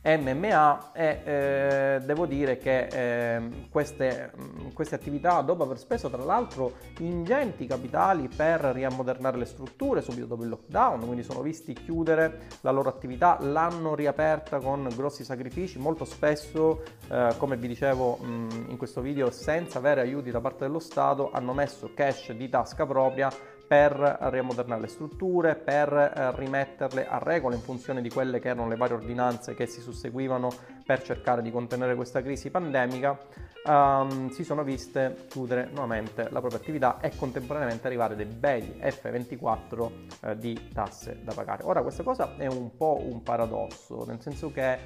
MMA 0.04 0.92
e 0.92 1.20
eh, 1.24 2.00
devo 2.04 2.26
dire 2.26 2.58
che 2.58 2.86
eh, 2.86 3.68
queste, 3.70 4.32
queste, 4.74 4.96
attività, 4.96 5.40
dopo 5.42 5.62
aver 5.62 5.78
speso 5.78 6.10
tra 6.10 6.22
l'altro 6.24 6.74
ingenti 6.98 7.66
capitali 7.66 8.28
per 8.28 8.60
riammodernare 8.60 9.36
le 9.36 9.44
strutture 9.44 10.02
subito 10.02 10.26
dopo 10.26 10.42
il 10.42 10.48
lockdown, 10.48 11.00
quindi 11.00 11.22
sono 11.22 11.40
visti 11.40 11.72
chiudere 11.72 12.48
la 12.62 12.72
loro 12.72 12.88
attività, 12.88 13.38
l'hanno 13.40 13.94
riaperta 13.94 14.58
con 14.58 14.88
grossi 14.96 15.22
sacrifici, 15.22 15.78
molto 15.78 16.04
spesso, 16.04 16.82
eh, 17.08 17.34
come 17.38 17.56
vi 17.56 17.68
dicevo 17.68 18.16
mh, 18.16 18.66
in 18.68 18.76
questo 18.76 19.00
video, 19.00 19.30
senza 19.30 19.78
avere 19.78 20.00
aiuti 20.00 20.32
da 20.32 20.40
parte 20.40 20.64
dello 20.64 20.80
Stato, 20.80 21.30
hanno 21.32 21.52
messo 21.52 21.90
cash 21.94 22.32
di 22.32 22.48
tasca 22.48 22.86
propria 22.86 23.30
per 23.72 24.18
riammodernare 24.20 24.82
le 24.82 24.86
strutture, 24.86 25.54
per 25.54 25.94
eh, 25.94 26.36
rimetterle 26.36 27.08
a 27.08 27.16
regola 27.16 27.54
in 27.54 27.62
funzione 27.62 28.02
di 28.02 28.10
quelle 28.10 28.38
che 28.38 28.48
erano 28.48 28.68
le 28.68 28.76
varie 28.76 28.96
ordinanze 28.96 29.54
che 29.54 29.64
si 29.64 29.80
susseguivano 29.80 30.50
per 30.84 31.00
cercare 31.02 31.40
di 31.40 31.50
contenere 31.50 31.94
questa 31.94 32.20
crisi 32.20 32.50
pandemica, 32.50 33.18
um, 33.64 34.28
si 34.28 34.44
sono 34.44 34.62
viste 34.62 35.24
chiudere 35.30 35.70
nuovamente 35.72 36.28
la 36.28 36.40
propria 36.40 36.60
attività 36.60 37.00
e 37.00 37.12
contemporaneamente 37.16 37.86
arrivare 37.86 38.14
dei 38.14 38.26
bei 38.26 38.78
F24 38.78 39.90
eh, 40.20 40.36
di 40.36 40.68
tasse 40.74 41.20
da 41.22 41.32
pagare. 41.32 41.62
Ora 41.64 41.80
questa 41.80 42.02
cosa 42.02 42.36
è 42.36 42.48
un 42.48 42.76
po' 42.76 43.00
un 43.00 43.22
paradosso, 43.22 44.04
nel 44.04 44.20
senso 44.20 44.52
che 44.52 44.80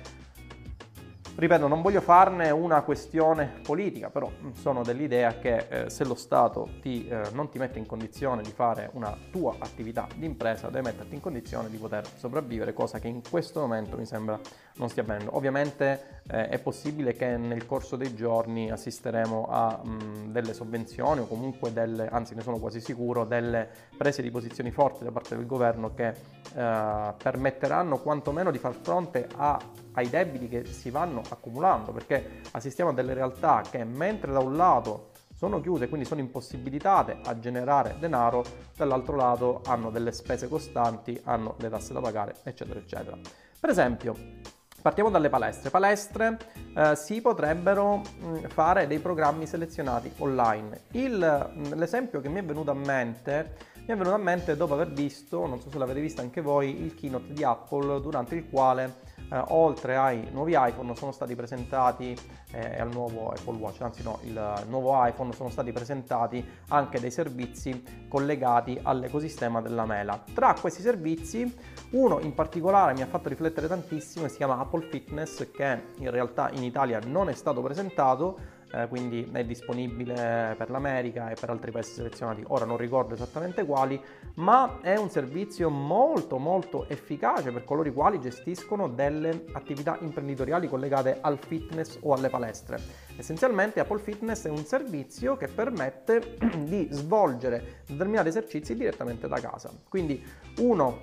Ripeto, 1.38 1.68
non 1.68 1.82
voglio 1.82 2.00
farne 2.00 2.48
una 2.50 2.80
questione 2.80 3.60
politica, 3.62 4.08
però 4.08 4.32
sono 4.54 4.82
dell'idea 4.82 5.38
che 5.38 5.66
eh, 5.68 5.90
se 5.90 6.06
lo 6.06 6.14
Stato 6.14 6.70
ti, 6.80 7.06
eh, 7.08 7.28
non 7.34 7.50
ti 7.50 7.58
mette 7.58 7.78
in 7.78 7.84
condizione 7.84 8.40
di 8.40 8.50
fare 8.52 8.88
una 8.94 9.14
tua 9.30 9.56
attività 9.58 10.08
di 10.14 10.24
impresa, 10.24 10.68
deve 10.68 10.92
metterti 10.92 11.14
in 11.14 11.20
condizione 11.20 11.68
di 11.68 11.76
poter 11.76 12.06
sopravvivere, 12.16 12.72
cosa 12.72 12.98
che 13.00 13.08
in 13.08 13.20
questo 13.28 13.60
momento 13.60 13.98
mi 13.98 14.06
sembra 14.06 14.40
non 14.76 14.88
stia 14.88 15.02
avvenendo. 15.02 15.36
Ovviamente 15.36 16.15
eh, 16.28 16.48
è 16.48 16.58
possibile 16.58 17.12
che 17.12 17.36
nel 17.36 17.66
corso 17.66 17.96
dei 17.96 18.14
giorni 18.14 18.70
assisteremo 18.70 19.46
a 19.48 19.80
mh, 19.82 20.32
delle 20.32 20.54
sovvenzioni 20.54 21.20
o 21.20 21.26
comunque 21.26 21.72
delle, 21.72 22.08
anzi 22.08 22.34
ne 22.34 22.42
sono 22.42 22.58
quasi 22.58 22.80
sicuro, 22.80 23.24
delle 23.24 23.68
prese 23.96 24.22
di 24.22 24.30
posizioni 24.30 24.70
forti 24.70 25.04
da 25.04 25.12
parte 25.12 25.36
del 25.36 25.46
governo 25.46 25.94
che 25.94 26.08
eh, 26.08 27.14
permetteranno 27.22 27.98
quantomeno 27.98 28.50
di 28.50 28.58
far 28.58 28.74
fronte 28.74 29.28
a 29.36 29.58
ai 29.92 30.10
debiti 30.10 30.48
che 30.48 30.66
si 30.66 30.90
vanno 30.90 31.22
accumulando, 31.28 31.90
perché 31.90 32.40
assistiamo 32.50 32.90
a 32.90 32.92
delle 32.92 33.14
realtà 33.14 33.62
che 33.68 33.82
mentre 33.84 34.30
da 34.30 34.40
un 34.40 34.54
lato 34.54 35.10
sono 35.34 35.60
chiuse, 35.60 35.88
quindi 35.88 36.06
sono 36.06 36.20
impossibilitate 36.20 37.18
a 37.24 37.38
generare 37.38 37.96
denaro, 37.98 38.44
dall'altro 38.74 39.16
lato 39.16 39.62
hanno 39.66 39.90
delle 39.90 40.12
spese 40.12 40.48
costanti, 40.48 41.18
hanno 41.24 41.56
le 41.58 41.68
tasse 41.68 41.92
da 41.92 42.00
pagare, 42.00 42.36
eccetera, 42.42 42.78
eccetera. 42.78 43.18
Per 43.58 43.70
esempio, 43.70 44.14
partiamo 44.82 45.10
dalle 45.10 45.28
palestre. 45.28 45.70
Palestre 45.70 46.38
eh, 46.74 46.96
si 46.96 47.20
potrebbero 47.20 47.96
mh, 47.96 48.26
mm, 48.26 48.44
fare 48.46 48.86
dei 48.86 48.98
programmi 48.98 49.46
selezionati 49.46 50.10
online. 50.18 50.82
Il, 50.92 51.50
mh, 51.54 51.74
l'esempio 51.74 52.20
che 52.20 52.28
mi 52.28 52.40
è 52.40 52.44
venuto 52.44 52.70
a 52.70 52.74
mente 52.74 53.74
mi 53.86 53.94
è 53.94 53.96
venuto 53.96 54.16
a 54.16 54.18
mente 54.18 54.56
dopo 54.56 54.74
aver 54.74 54.90
visto, 54.90 55.46
non 55.46 55.60
so 55.60 55.70
se 55.70 55.78
l'avete 55.78 56.00
visto 56.00 56.20
anche 56.20 56.40
voi, 56.40 56.82
il 56.82 56.96
keynote 56.96 57.32
di 57.32 57.44
Apple 57.44 58.00
durante 58.00 58.34
il 58.34 58.48
quale 58.50 59.05
eh, 59.30 59.42
oltre 59.48 59.96
ai 59.96 60.28
nuovi 60.30 60.54
iPhone 60.56 60.94
sono 60.94 61.12
stati 61.12 61.34
presentati 61.34 62.16
eh, 62.52 62.80
al 62.80 62.92
nuovo 62.92 63.30
Apple 63.30 63.56
Watch, 63.56 63.80
anzi 63.82 64.02
no, 64.02 64.18
il 64.22 64.64
nuovo 64.68 65.04
iPhone 65.04 65.32
sono 65.32 65.50
stati 65.50 65.72
presentati 65.72 66.44
anche 66.68 67.00
dei 67.00 67.10
servizi 67.10 68.06
collegati 68.08 68.78
all'ecosistema 68.82 69.60
della 69.60 69.84
mela. 69.84 70.22
Tra 70.32 70.54
questi 70.54 70.82
servizi 70.82 71.54
uno 71.90 72.20
in 72.20 72.34
particolare 72.34 72.94
mi 72.94 73.02
ha 73.02 73.06
fatto 73.06 73.28
riflettere 73.28 73.68
tantissimo 73.68 74.26
e 74.26 74.28
si 74.28 74.36
chiama 74.36 74.58
Apple 74.58 74.88
Fitness 74.88 75.50
che 75.50 75.82
in 75.98 76.10
realtà 76.10 76.50
in 76.52 76.62
Italia 76.62 77.00
non 77.04 77.28
è 77.28 77.34
stato 77.34 77.60
presentato 77.62 78.54
eh, 78.72 78.88
quindi 78.88 79.28
è 79.32 79.44
disponibile 79.44 80.54
per 80.56 80.70
l'America 80.70 81.30
e 81.30 81.34
per 81.38 81.50
altri 81.50 81.70
paesi 81.70 81.92
selezionati, 81.92 82.42
ora 82.48 82.64
non 82.64 82.76
ricordo 82.76 83.14
esattamente 83.14 83.64
quali, 83.64 84.00
ma 84.34 84.80
è 84.80 84.96
un 84.96 85.08
servizio 85.10 85.70
molto 85.70 86.38
molto 86.38 86.88
efficace 86.88 87.52
per 87.52 87.64
coloro 87.64 87.88
i 87.88 87.92
quali 87.92 88.20
gestiscono 88.20 88.88
delle 88.88 89.44
attività 89.52 89.98
imprenditoriali 90.00 90.68
collegate 90.68 91.18
al 91.20 91.38
fitness 91.38 91.98
o 92.00 92.12
alle 92.12 92.28
palestre. 92.28 92.78
Essenzialmente 93.16 93.80
Apple 93.80 94.00
Fitness 94.00 94.46
è 94.46 94.50
un 94.50 94.64
servizio 94.64 95.36
che 95.36 95.48
permette 95.48 96.36
di 96.64 96.88
svolgere 96.90 97.82
determinati 97.86 98.28
esercizi 98.28 98.74
direttamente 98.74 99.28
da 99.28 99.40
casa. 99.40 99.70
Quindi 99.88 100.22
uno 100.58 100.98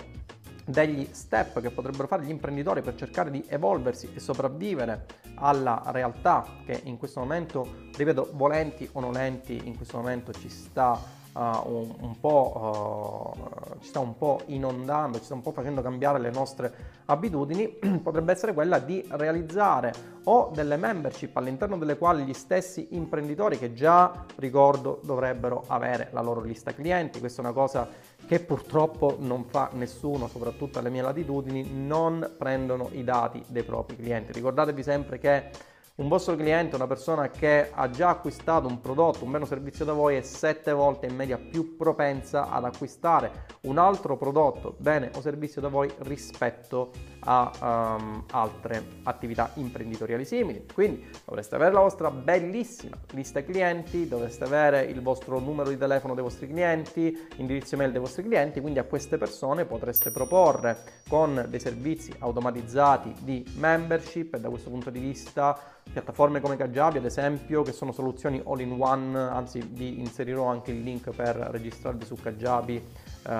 degli 0.66 1.08
step 1.12 1.60
che 1.62 1.72
potrebbero 1.72 2.08
fare 2.08 2.24
gli 2.24 2.30
imprenditori 2.30 2.82
per 2.82 2.96
cercare 2.96 3.30
di 3.30 3.44
evolversi 3.48 4.10
e 4.14 4.20
sopravvivere 4.20 5.06
alla 5.36 5.82
realtà 5.88 6.46
che 6.66 6.82
in 6.84 6.98
questo 6.98 7.20
momento, 7.20 7.90
ripeto, 7.96 8.30
volenti 8.34 8.88
o 8.94 9.00
nolenti, 9.00 9.62
in 9.66 9.76
questo 9.76 9.98
momento 9.98 10.32
ci 10.32 10.50
sta 10.50 11.22
Uh, 11.34 11.40
un, 11.66 11.96
un 12.02 12.20
po', 12.20 13.34
uh, 13.34 13.80
ci 13.80 13.88
sta 13.88 14.00
un 14.00 14.16
po' 14.16 14.42
inondando, 14.46 15.18
ci 15.18 15.24
sta 15.24 15.34
un 15.34 15.42
po' 15.42 15.52
facendo 15.52 15.82
cambiare 15.82 16.20
le 16.20 16.30
nostre 16.30 16.72
abitudini, 17.06 17.70
potrebbe 18.04 18.32
essere 18.32 18.54
quella 18.54 18.78
di 18.78 19.04
realizzare 19.10 19.92
o 20.26 20.52
delle 20.54 20.78
membership 20.78 21.36
all'interno 21.36 21.80
delle 21.80 21.98
quali 21.98 22.24
gli 22.24 22.34
stessi 22.34 22.90
imprenditori 22.92 23.58
che 23.58 23.74
già 23.74 24.26
ricordo 24.36 25.02
dovrebbero 25.04 25.64
avere 25.68 26.10
la 26.12 26.22
loro 26.22 26.40
lista 26.42 26.72
clienti. 26.72 27.20
Questa 27.20 27.42
è 27.42 27.46
una 27.46 27.54
cosa 27.54 27.90
che 28.34 28.40
purtroppo 28.40 29.18
non 29.20 29.46
fa 29.46 29.70
nessuno, 29.74 30.28
soprattutto 30.28 30.80
alle 30.80 30.90
mie 30.90 31.04
latitudini, 31.04 31.70
non 31.72 32.34
prendono 32.36 32.90
i 32.94 33.04
dati 33.04 33.44
dei 33.48 33.62
propri 33.62 33.96
clienti. 33.96 34.32
Ricordatevi 34.32 34.82
sempre 34.82 35.20
che 35.20 35.52
un 35.96 36.08
vostro 36.08 36.36
cliente, 36.36 36.76
una 36.76 36.88
persona 36.88 37.30
che 37.30 37.70
ha 37.72 37.88
già 37.92 38.10
acquistato 38.10 38.68
un 38.68 38.82
prodotto, 38.82 39.24
un 39.24 39.30
bene 39.30 39.44
o 39.44 39.48
servizio 39.48 39.86
da 39.86 39.94
voi, 39.94 40.16
è 40.16 40.22
sette 40.22 40.72
volte 40.72 41.06
in 41.06 41.16
media 41.16 41.38
più 41.38 41.76
propensa 41.76 42.50
ad 42.50 42.66
acquistare 42.66 43.46
un 43.62 43.78
altro 43.78 44.18
prodotto, 44.18 44.74
bene 44.80 45.12
o 45.16 45.22
servizio 45.22 45.62
da 45.62 45.68
voi 45.68 45.94
rispetto 46.00 46.90
a 46.92 47.13
um, 47.26 48.24
altre 48.32 48.84
attività 49.04 49.52
imprenditoriali 49.56 50.26
simili. 50.26 50.66
Quindi 50.74 51.06
dovreste 51.26 51.56
avere 51.56 51.74
la 51.74 51.80
vostra 51.80 52.12
bellissima 52.12 52.98
lista 53.12 53.44
clienti, 53.44 54.08
dovreste 54.08 54.44
avere 54.44 54.84
il 54.84 55.02
vostro 55.02 55.40
numero 55.40 55.70
di 55.70 55.78
telefono 55.78 56.14
dei 56.14 56.24
vostri 56.24 56.48
clienti, 56.48 57.28
indirizzo 57.38 57.76
email 57.76 57.92
dei 57.92 58.00
vostri 58.00 58.24
clienti, 58.24 58.62
quindi 58.62 58.80
a 58.80 58.84
queste 58.84 59.18
persone 59.18 59.66
potreste 59.66 60.12
proporre 60.12 61.02
con 61.08 61.46
dei 61.50 61.60
servizi 61.60 62.14
automatizzati 62.20 63.14
di 63.20 63.46
membership 63.58 64.36
e 64.36 64.40
da 64.40 64.50
questo 64.50 64.70
punto 64.70 64.90
di 64.90 65.00
vista 65.00 65.58
piattaforme 65.92 66.40
come 66.40 66.56
Kajabi 66.56 66.98
ad 66.98 67.06
esempio 67.06 67.62
che 67.62 67.72
sono 67.72 67.92
soluzioni 67.92 68.42
all 68.46 68.60
in 68.62 68.76
one 68.80 69.18
anzi 69.18 69.60
vi 69.60 70.00
inserirò 70.00 70.46
anche 70.46 70.72
il 70.72 70.82
link 70.82 71.10
per 71.12 71.36
registrarvi 71.36 72.06
su 72.06 72.16
Kajabi 72.16 72.84
uh, 73.26 73.32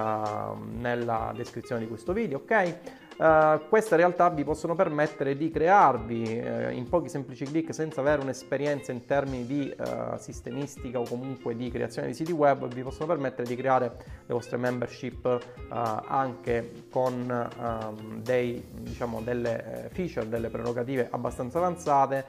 nella 0.80 1.32
descrizione 1.36 1.82
di 1.82 1.88
questo 1.88 2.14
video 2.14 2.40
ok 2.40 2.78
Uh, 3.16 3.62
queste 3.70 3.96
realtà 3.96 4.30
vi 4.30 4.44
possono 4.44 4.74
permettere 4.74 5.38
di 5.38 5.52
crearvi 5.52 6.24
uh, 6.44 6.72
in 6.72 6.90
pochi 6.90 7.10
semplici 7.10 7.46
clic 7.46 7.72
senza 7.72 8.02
avere 8.02 8.24
un'esperienza 8.24 8.92
in 8.92 9.06
termini 9.06 9.46
di 9.46 9.76
uh, 9.78 10.18
sistemistica 10.18 11.00
o 11.00 11.04
comunque 11.04 11.56
di 11.56 11.70
creazione 11.70 12.08
di 12.08 12.16
siti 12.16 12.32
web, 12.32 12.68
vi 12.74 12.82
possono 12.82 13.06
permettere 13.06 13.48
di 13.48 13.56
creare 13.56 13.96
le 14.26 14.34
vostre 14.34 14.58
membership 14.58 15.62
anche 15.70 16.86
con 16.90 17.30
ehm, 17.30 18.22
dei, 18.22 18.64
diciamo, 18.72 19.22
delle 19.22 19.90
feature, 19.92 20.28
delle 20.28 20.50
prerogative 20.50 21.08
abbastanza 21.10 21.58
avanzate, 21.58 22.26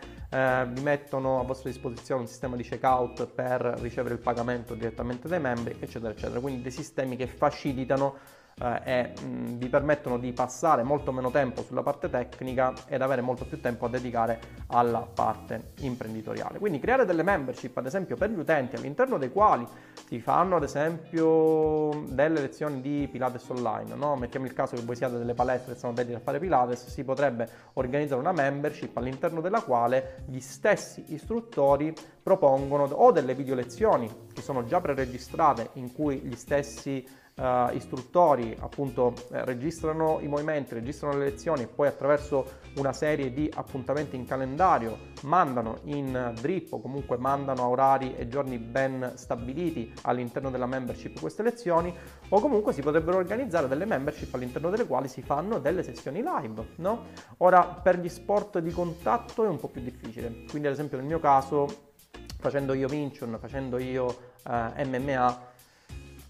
vi 0.69 0.81
mettono 0.83 1.41
a 1.41 1.45
vostra 1.45 1.71
disposizione 1.71 2.23
un 2.23 2.27
sistema 2.27 2.57
di 2.57 2.63
checkout 2.63 3.27
per 3.27 3.61
ricevere 3.81 4.15
il 4.15 4.21
pagamento 4.21 4.75
direttamente 4.75 5.29
dai 5.29 5.41
membri, 5.41 5.77
eccetera, 5.79 6.13
eccetera. 6.13 6.41
Quindi 6.41 6.63
dei 6.63 6.73
sistemi 6.73 7.17
che 7.17 7.27
facilitano 7.27 8.43
eh, 8.61 8.81
e 8.85 9.13
mh, 9.21 9.59
vi 9.59 9.69
permettono 9.69 10.19
di 10.19 10.33
passare 10.33 10.83
molto 10.83 11.13
meno 11.13 11.31
tempo 11.31 11.63
sulla 11.63 11.83
parte 11.83 12.09
tecnica 12.09 12.73
ed 12.87 13.03
avere 13.03 13.21
molto 13.21 13.45
più 13.45 13.61
tempo 13.61 13.87
a 13.87 13.89
dedicare 13.89 14.41
alla 14.69 15.01
parte 15.01 15.73
imprenditoriale. 15.81 16.59
Quindi 16.59 16.79
creare 16.79 17.05
delle 17.05 17.23
membership, 17.23 17.77
ad 17.77 17.87
esempio, 17.87 18.17
per 18.17 18.31
gli 18.31 18.39
utenti 18.39 18.77
all'interno 18.77 19.19
dei 19.19 19.31
quali 19.31 19.67
si 20.07 20.21
fanno 20.21 20.57
ad 20.57 20.63
esempio 20.63 22.05
delle 22.09 22.41
lezioni 22.41 22.81
di 22.81 23.09
Pilates 23.11 23.49
online, 23.49 23.95
no? 23.95 24.17
mettiamo 24.17 24.47
il 24.47 24.53
caso 24.53 24.77
che 24.77 24.83
voi 24.83 24.97
siate 24.97 25.19
delle 25.19 25.35
palestre 25.35 25.75
che 25.75 25.79
sono 25.79 25.93
dedicate 25.93 26.21
a 26.21 26.25
fare 26.25 26.39
Pilates, 26.39 26.87
si 26.89 27.05
potrebbe 27.05 27.49
organizzare 27.75 28.21
una 28.21 28.33
membership 28.33 28.97
all'interno 28.97 29.41
della 29.41 29.63
quale 29.63 30.25
gli 30.27 30.41
stessi 30.41 31.05
istruttori 31.09 31.95
propongono 32.23 32.85
o 32.85 33.13
delle 33.13 33.35
video 33.35 33.55
lezioni 33.55 34.11
che 34.33 34.43
sono 34.43 34.65
già 34.65 34.81
preregistrate 34.81 35.71
in 35.75 35.93
cui 35.93 36.19
gli 36.19 36.35
stessi 36.37 37.07
uh, 37.37 37.75
istruttori 37.75 38.57
appunto 38.59 39.15
eh, 39.33 39.45
registrano 39.45 40.21
i 40.21 40.29
movimenti, 40.29 40.75
registrano 40.75 41.19
le 41.19 41.25
lezioni 41.25 41.63
e 41.63 41.67
poi 41.67 41.89
attraverso 41.89 42.63
una 42.77 42.93
serie 42.93 43.33
di 43.33 43.51
appuntamenti 43.55 44.17
in 44.17 44.27
calendario 44.27 45.13
mandano 45.23 45.79
in 45.85 46.35
drip 46.41 46.73
o 46.73 46.81
comunque 46.81 47.17
mandano 47.17 47.63
a 47.63 47.69
orari 47.69 48.15
e 48.17 48.29
giorni 48.29 48.59
ben 48.59 49.13
stabiliti 49.15 49.93
all'interno 50.03 50.51
della 50.51 50.67
membership 50.67 51.21
queste 51.21 51.43
lezioni 51.43 51.95
o 52.29 52.41
comunque 52.41 52.73
si 52.73 52.83
potrebbero 52.83 53.19
organizzare 53.19 53.69
delle 53.69 53.85
membership 53.85 54.35
all'interno 54.35 54.71
delle 54.71 54.87
quali 54.87 55.09
si 55.09 55.23
fanno 55.23 55.59
delle 55.59 55.83
sessioni 55.83 56.23
live, 56.23 56.69
no? 56.77 57.07
Ora 57.39 57.65
per 57.65 57.99
gli 57.99 58.09
sport 58.09 58.59
di 58.59 58.71
contatto 58.71 59.45
è 59.45 59.49
un 59.49 59.59
po' 59.59 59.69
più 59.69 59.83
difficile, 59.83 60.45
quindi 60.49 60.67
ad 60.67 60.75
esempio 60.75 60.99
nel 60.99 61.07
mio 61.07 61.21
caso 61.21 61.93
facendo 62.39 62.75
io 62.75 62.89
Vincion, 62.89 63.39
facendo 63.41 63.79
io 63.79 64.33
eh, 64.47 64.85
MMA 64.85 65.53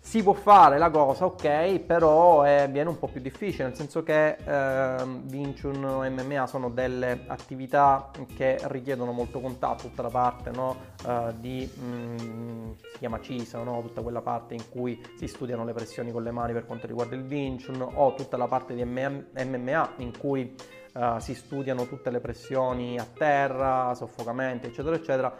si 0.04 0.22
può 0.22 0.34
fare 0.34 0.76
la 0.76 0.90
cosa, 0.90 1.24
ok, 1.24 1.80
però 1.80 2.46
eh, 2.46 2.68
viene 2.70 2.90
un 2.90 2.98
po' 2.98 3.08
più 3.08 3.22
difficile, 3.22 3.64
nel 3.64 3.74
senso 3.74 4.02
che 4.02 4.36
eh, 4.36 5.04
Vinciun 5.22 5.78
MMA 5.80 6.46
sono 6.46 6.68
delle 6.68 7.24
attività 7.26 8.10
che 8.36 8.58
richiedono 8.64 9.12
molto 9.12 9.40
contatto, 9.40 9.88
tutta 9.88 10.02
la 10.02 10.10
parte 10.10 10.50
no, 10.50 10.76
uh, 11.06 11.32
di, 11.40 11.68
mm, 11.80 12.72
si 12.92 12.98
chiama 12.98 13.18
CISA, 13.18 13.62
no? 13.62 13.80
tutta 13.80 14.02
quella 14.02 14.20
parte 14.20 14.52
in 14.52 14.68
cui 14.68 15.02
si 15.16 15.26
studiano 15.26 15.64
le 15.64 15.72
pressioni 15.72 16.12
con 16.12 16.22
le 16.22 16.32
mani 16.32 16.52
per 16.52 16.66
quanto 16.66 16.86
riguarda 16.86 17.16
il 17.16 17.24
Vinciun, 17.24 17.80
o 17.94 18.12
tutta 18.12 18.36
la 18.36 18.46
parte 18.46 18.74
di 18.74 18.84
MMA 18.84 19.92
in 19.96 20.16
cui 20.18 20.54
uh, 20.92 21.18
si 21.18 21.34
studiano 21.34 21.86
tutte 21.86 22.10
le 22.10 22.20
pressioni 22.20 22.98
a 22.98 23.06
terra, 23.10 23.94
soffocamenti, 23.94 24.66
eccetera, 24.66 24.96
eccetera 24.96 25.34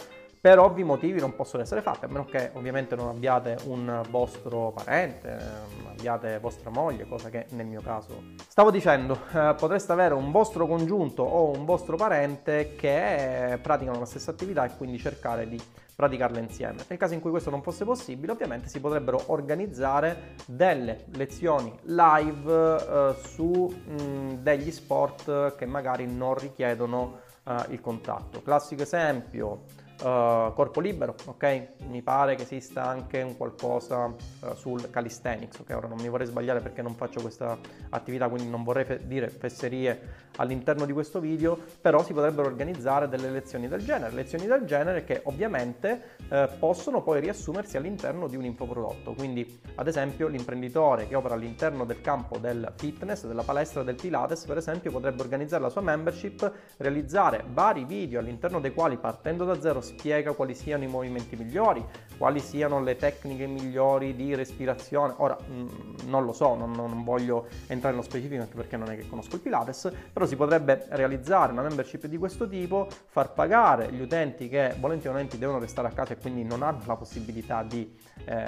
per 0.45 0.59
ovvi 0.59 0.85
motivi 0.85 1.21
non 1.21 1.35
possono 1.35 1.63
essere 1.63 1.81
fatte, 1.81 2.05
a 2.05 2.09
meno 2.09 2.27
che 2.27 2.51
ovviamente 2.53 2.95
non 2.95 3.09
abbiate 3.09 3.57
un 3.65 4.03
vostro 4.11 4.73
parente, 4.73 5.31
ehm, 5.31 5.87
abbiate 5.87 6.39
vostra 6.39 6.69
moglie, 6.69 7.09
cosa 7.09 7.31
che 7.31 7.47
nel 7.53 7.65
mio 7.65 7.81
caso. 7.81 8.23
Stavo 8.47 8.71
dicendo, 8.71 9.21
eh, 9.33 9.55
potreste 9.59 9.93
avere 9.93 10.13
un 10.13 10.31
vostro 10.31 10.67
congiunto 10.67 11.23
o 11.23 11.49
un 11.49 11.65
vostro 11.65 11.97
parente 11.97 12.75
che 12.77 13.59
praticano 13.63 13.99
la 14.01 14.05
stessa 14.05 14.33
attività 14.33 14.67
e 14.67 14.77
quindi 14.77 14.99
cercare 14.99 15.49
di 15.49 15.59
praticarla 15.97 16.41
insieme. 16.41 16.85
Nel 16.89 16.99
caso 16.99 17.15
in 17.15 17.23
cui 17.23 17.31
questo 17.31 17.49
non 17.49 17.63
fosse 17.63 17.87
possibile, 17.87 18.33
ovviamente 18.33 18.69
si 18.69 18.81
potrebbero 18.81 19.23
organizzare 19.29 20.35
delle 20.45 21.07
lezioni 21.15 21.75
live 21.85 22.53
eh, 22.53 23.15
su 23.23 23.75
mh, 23.83 24.43
degli 24.43 24.71
sport 24.71 25.57
che 25.57 25.65
magari 25.65 26.07
non 26.07 26.35
richiedono 26.35 27.21
eh, 27.45 27.55
il 27.71 27.81
contatto. 27.81 28.43
Classico 28.43 28.83
esempio 28.83 29.83
Uh, 30.03 30.53
corpo 30.55 30.81
libero, 30.81 31.15
ok? 31.25 31.69
Mi 31.87 32.03
pare 32.03 32.35
che 32.35 32.43
esista 32.43 32.85
anche 32.85 33.23
un 33.23 33.37
qualcosa 33.37 34.07
uh, 34.07 34.55
sul 34.55 34.91
calisthenics, 34.91 35.61
ok? 35.61 35.71
Ora 35.77 35.87
non 35.87 35.99
mi 35.99 36.09
vorrei 36.09 36.27
sbagliare 36.27 36.61
perché 36.61 36.83
non 36.83 36.95
faccio 36.95 37.21
questa 37.21 37.57
attività, 37.91 38.29
quindi 38.29 38.51
non 38.51 38.65
vorrei 38.65 38.85
fe- 38.85 39.07
dire 39.07 39.29
fesserie 39.29 40.23
all'interno 40.37 40.85
di 40.85 40.93
questo 40.93 41.21
video, 41.21 41.57
però 41.81 42.03
si 42.03 42.13
potrebbero 42.13 42.49
organizzare 42.49 43.09
delle 43.09 43.31
lezioni 43.31 43.69
del 43.69 43.85
genere, 43.85 44.13
lezioni 44.13 44.47
del 44.47 44.65
genere 44.65 45.05
che 45.05 45.21
ovviamente 45.25 46.17
uh, 46.29 46.49
possono 46.59 47.01
poi 47.03 47.21
riassumersi 47.21 47.77
all'interno 47.77 48.27
di 48.27 48.37
un 48.37 48.45
infoprodotto, 48.45 49.13
quindi 49.13 49.61
ad 49.77 49.87
esempio 49.87 50.27
l'imprenditore 50.27 51.07
che 51.07 51.15
opera 51.15 51.35
all'interno 51.35 51.85
del 51.85 52.01
campo 52.01 52.39
del 52.39 52.73
fitness, 52.77 53.27
della 53.27 53.45
palestra 53.45 53.85
del 53.85 53.95
Pilates, 53.95 54.45
per 54.45 54.57
esempio, 54.57 54.91
potrebbe 54.91 55.23
organizzare 55.23 55.63
la 55.63 55.71
sua 55.71 55.83
membership, 55.83 56.53
realizzare 56.79 57.45
vari 57.47 57.85
video 57.85 58.19
all'interno 58.19 58.59
dei 58.59 58.75
quali 58.75 58.97
partendo 58.97 59.45
da 59.45 59.61
zero 59.61 59.83
spiega 59.85 60.33
quali 60.33 60.55
siano 60.55 60.83
i 60.83 60.89
movimenti 60.89 61.37
migliori, 61.37 61.85
quali 62.19 62.41
siano 62.41 62.83
le 62.83 62.97
tecniche 62.97 63.47
migliori 63.47 64.17
di 64.17 64.35
respirazione. 64.35 65.15
Ora 65.19 65.37
mh, 65.39 65.55
mm, 65.55 65.69
non 66.07 66.25
lo 66.25 66.33
so, 66.33 66.55
non, 66.57 66.73
non, 66.73 67.05
voglio 67.05 67.47
entrare 67.67 67.95
nello 67.95 68.07
specifico 68.07 68.43
anche 68.43 68.57
perché 68.57 68.77
non 68.77 68.91
è 68.91 68.97
che 68.97 69.07
conosco 69.07 69.37
il 69.37 69.43
Pilates, 69.43 69.93
però 70.13 70.27
si 70.27 70.35
potrebbe 70.35 70.87
realizzare 70.91 71.53
una 71.53 71.63
membership 71.63 72.07
di 72.07 72.19
questo 72.19 72.49
tipo, 72.49 72.89
far 73.07 73.33
pagare 73.33 73.93
gli 73.93 74.01
utenti 74.01 74.49
che 74.49 74.75
volentieri 74.79 75.29
devono 75.39 75.59
restare 75.59 75.89
a 75.89 75.91
casa 75.91 76.15
e 76.15 76.17
quindi 76.17 76.43
non 76.43 76.63
hanno 76.63 76.83
la 76.87 76.97
possibilità 76.97 77.63
di, 77.63 77.95
eh, 78.25 78.45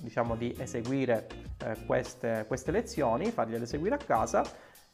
diciamo, 0.00 0.34
di 0.34 0.54
eseguire 0.58 1.26
eh, 1.64 1.76
queste, 1.86 2.44
queste 2.46 2.70
lezioni, 2.70 3.30
fargliele 3.30 3.64
eseguire 3.64 3.94
a 3.94 3.98
casa 3.98 4.42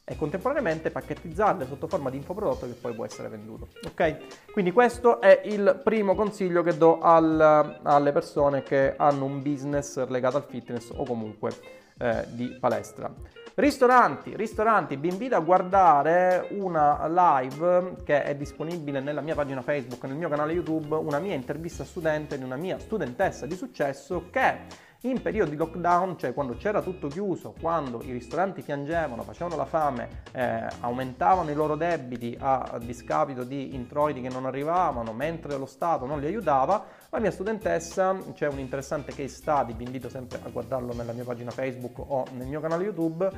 e 0.04 0.16
contemporaneamente 0.16 0.90
pacchettizzarle 0.90 1.66
sotto 1.66 1.88
forma 1.88 2.10
di 2.10 2.18
infoprodotto 2.18 2.66
che 2.66 2.74
poi 2.74 2.92
può 2.94 3.06
essere 3.06 3.28
venduto. 3.28 3.68
Ok? 3.86 4.52
Quindi 4.52 4.70
questo 4.70 5.20
è 5.20 5.40
il 5.44 5.80
primo 5.82 6.14
consiglio 6.14 6.62
che 6.62 6.76
do 6.76 7.00
al, 7.00 7.80
alle 7.82 8.12
persone 8.12 8.62
che 8.62 8.94
hanno 8.96 9.24
un 9.24 9.42
business 9.42 10.06
legato 10.08 10.36
al 10.36 10.44
fitness 10.44 10.90
o 10.94 11.04
comunque 11.04 11.52
eh, 11.98 12.24
di 12.28 12.56
palestra. 12.60 13.12
Ristoranti, 13.56 14.34
ristoranti, 14.34 14.96
vi 14.96 15.08
invito 15.08 15.36
a 15.36 15.38
guardare 15.38 16.48
una 16.50 17.06
live 17.06 17.98
che 18.04 18.24
è 18.24 18.34
disponibile 18.34 18.98
nella 18.98 19.20
mia 19.20 19.36
pagina 19.36 19.62
Facebook, 19.62 20.02
nel 20.04 20.16
mio 20.16 20.28
canale 20.28 20.52
YouTube, 20.52 20.96
una 20.96 21.20
mia 21.20 21.34
intervista 21.34 21.84
studente 21.84 22.36
di 22.36 22.42
una 22.42 22.56
mia 22.56 22.80
studentessa 22.80 23.46
di 23.46 23.54
successo 23.54 24.24
che 24.30 24.82
in 25.08 25.20
periodo 25.20 25.50
di 25.50 25.56
lockdown, 25.56 26.16
cioè 26.18 26.32
quando 26.32 26.54
c'era 26.56 26.80
tutto 26.80 27.08
chiuso, 27.08 27.54
quando 27.60 28.02
i 28.02 28.12
ristoranti 28.12 28.62
piangevano, 28.62 29.22
facevano 29.22 29.56
la 29.56 29.66
fame, 29.66 30.08
eh, 30.32 30.66
aumentavano 30.80 31.50
i 31.50 31.54
loro 31.54 31.76
debiti 31.76 32.36
a, 32.38 32.78
discapito 32.82 33.44
di 33.44 33.74
introiti 33.74 34.22
che 34.22 34.30
non 34.30 34.46
arrivavano, 34.46 35.12
mentre 35.12 35.58
lo 35.58 35.66
Stato 35.66 36.06
non 36.06 36.20
li 36.20 36.26
aiutava, 36.26 36.84
la 37.10 37.18
mia 37.18 37.30
studentessa, 37.30 38.16
c'è 38.32 38.48
un 38.48 38.58
interessante 38.58 39.12
case 39.12 39.34
study, 39.34 39.74
vi 39.74 39.84
invito 39.84 40.08
sempre 40.08 40.40
a 40.42 40.48
guardarlo 40.48 40.94
nella 40.94 41.12
mia 41.12 41.24
pagina 41.24 41.50
Facebook 41.50 41.98
o 41.98 42.24
nel 42.32 42.46
mio 42.46 42.60
canale 42.60 42.84
YouTube, 42.84 43.30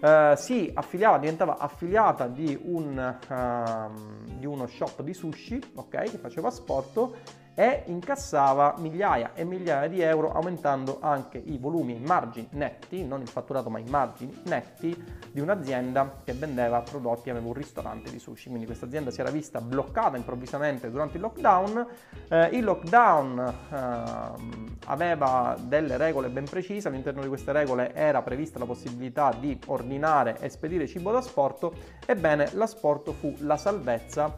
eh, 0.00 0.34
si 0.36 0.70
affiliava, 0.72 1.18
diventava 1.18 1.58
affiliata 1.58 2.26
di, 2.28 2.58
un, 2.62 3.16
uh, 3.28 4.38
di 4.38 4.46
uno 4.46 4.66
shop 4.66 5.02
di 5.02 5.12
sushi, 5.12 5.60
ok, 5.74 6.10
che 6.10 6.18
faceva 6.18 6.50
sport 6.50 7.38
e 7.54 7.82
incassava 7.86 8.74
migliaia 8.78 9.32
e 9.34 9.44
migliaia 9.44 9.88
di 9.88 10.00
euro 10.00 10.32
aumentando 10.32 10.98
anche 11.00 11.38
i 11.38 11.58
volumi 11.58 11.94
e 11.94 11.96
i 11.96 12.00
margini 12.00 12.48
netti, 12.52 13.04
non 13.04 13.20
il 13.20 13.28
fatturato 13.28 13.68
ma 13.70 13.78
i 13.78 13.84
margini 13.84 14.40
netti 14.44 14.96
di 15.30 15.40
un'azienda 15.40 16.18
che 16.24 16.32
vendeva 16.32 16.80
prodotti 16.80 17.30
aveva 17.30 17.46
un 17.46 17.54
ristorante 17.54 18.10
di 18.10 18.18
sushi. 18.18 18.48
Quindi 18.48 18.66
questa 18.66 18.86
azienda 18.86 19.10
si 19.10 19.20
era 19.20 19.30
vista 19.30 19.60
bloccata 19.60 20.16
improvvisamente 20.16 20.90
durante 20.90 21.16
il 21.16 21.22
lockdown. 21.22 21.86
Eh, 22.28 22.46
il 22.52 22.64
lockdown 22.64 23.54
eh, 23.70 24.72
aveva 24.86 25.56
delle 25.60 25.96
regole 25.96 26.28
ben 26.28 26.44
precise, 26.44 26.88
all'interno 26.88 27.22
di 27.22 27.28
queste 27.28 27.52
regole 27.52 27.94
era 27.94 28.22
prevista 28.22 28.58
la 28.58 28.66
possibilità 28.66 29.34
di 29.38 29.58
ordinare 29.66 30.38
e 30.40 30.48
spedire 30.48 30.86
cibo 30.86 31.12
da 31.12 31.20
sport, 31.20 31.70
ebbene 32.06 32.50
l'asporto 32.52 33.12
fu 33.12 33.34
la 33.40 33.56
salvezza 33.56 34.36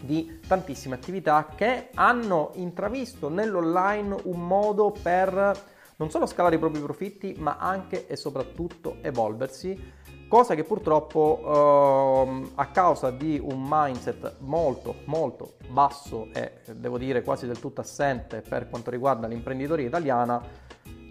di 0.00 0.40
tantissime 0.46 0.94
attività 0.94 1.48
che 1.54 1.90
hanno 1.94 2.50
intravisto 2.54 3.28
nell'online 3.28 4.16
un 4.24 4.46
modo 4.46 4.92
per 5.02 5.74
non 5.96 6.10
solo 6.10 6.26
scalare 6.26 6.56
i 6.56 6.58
propri 6.58 6.80
profitti, 6.80 7.34
ma 7.38 7.56
anche 7.58 8.06
e 8.06 8.16
soprattutto 8.16 8.98
evolversi, 9.00 9.92
cosa 10.28 10.54
che 10.54 10.64
purtroppo 10.64 12.24
ehm, 12.26 12.50
a 12.56 12.66
causa 12.66 13.10
di 13.10 13.40
un 13.42 13.64
mindset 13.66 14.36
molto 14.40 14.96
molto 15.06 15.54
basso 15.68 16.28
e 16.32 16.60
devo 16.74 16.98
dire 16.98 17.22
quasi 17.22 17.46
del 17.46 17.58
tutto 17.58 17.80
assente 17.80 18.42
per 18.42 18.68
quanto 18.68 18.90
riguarda 18.90 19.26
l'imprenditoria 19.26 19.86
italiana, 19.86 20.42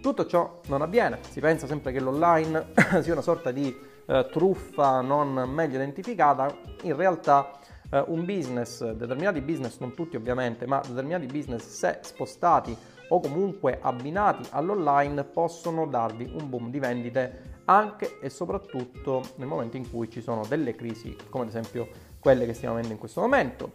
tutto 0.02 0.26
ciò 0.28 0.60
non 0.68 0.82
avviene. 0.82 1.20
Si 1.30 1.40
pensa 1.40 1.66
sempre 1.66 1.92
che 1.92 2.00
l'online 2.00 2.74
sia 3.02 3.14
una 3.14 3.22
sorta 3.22 3.52
di 3.52 3.76
eh, 4.06 4.28
truffa 4.32 5.02
non 5.02 5.34
meglio 5.50 5.78
identificata, 5.78 6.56
in 6.84 6.96
realtà 6.96 7.52
eh, 7.96 8.04
un 8.08 8.26
business, 8.26 8.92
determinati 8.92 9.40
business, 9.40 9.80
non 9.80 9.94
tutti 9.94 10.18
ovviamente, 10.18 10.68
ma 10.68 10.82
determinati 10.86 11.26
business 11.28 11.66
se 11.66 12.00
spostati 12.02 12.76
o 13.08 13.20
comunque 13.20 13.80
abbinati 13.82 14.48
all'online 14.52 15.24
possono 15.24 15.86
darvi 15.86 16.30
un 16.38 16.50
boom 16.50 16.70
di 16.70 16.80
vendite 16.80 17.54
anche 17.66 18.20
e 18.20 18.30
soprattutto 18.30 19.24
nel 19.36 19.48
momento 19.48 19.78
in 19.78 19.90
cui 19.90 20.10
ci 20.10 20.22
sono 20.22 20.44
delle 20.46 20.76
crisi 20.76 21.16
come 21.30 21.44
ad 21.44 21.50
esempio 21.50 21.88
quelle 22.20 22.46
che 22.46 22.54
stiamo 22.54 22.76
avendo 22.76 22.94
in 22.94 23.00
questo 23.00 23.22
momento. 23.22 23.72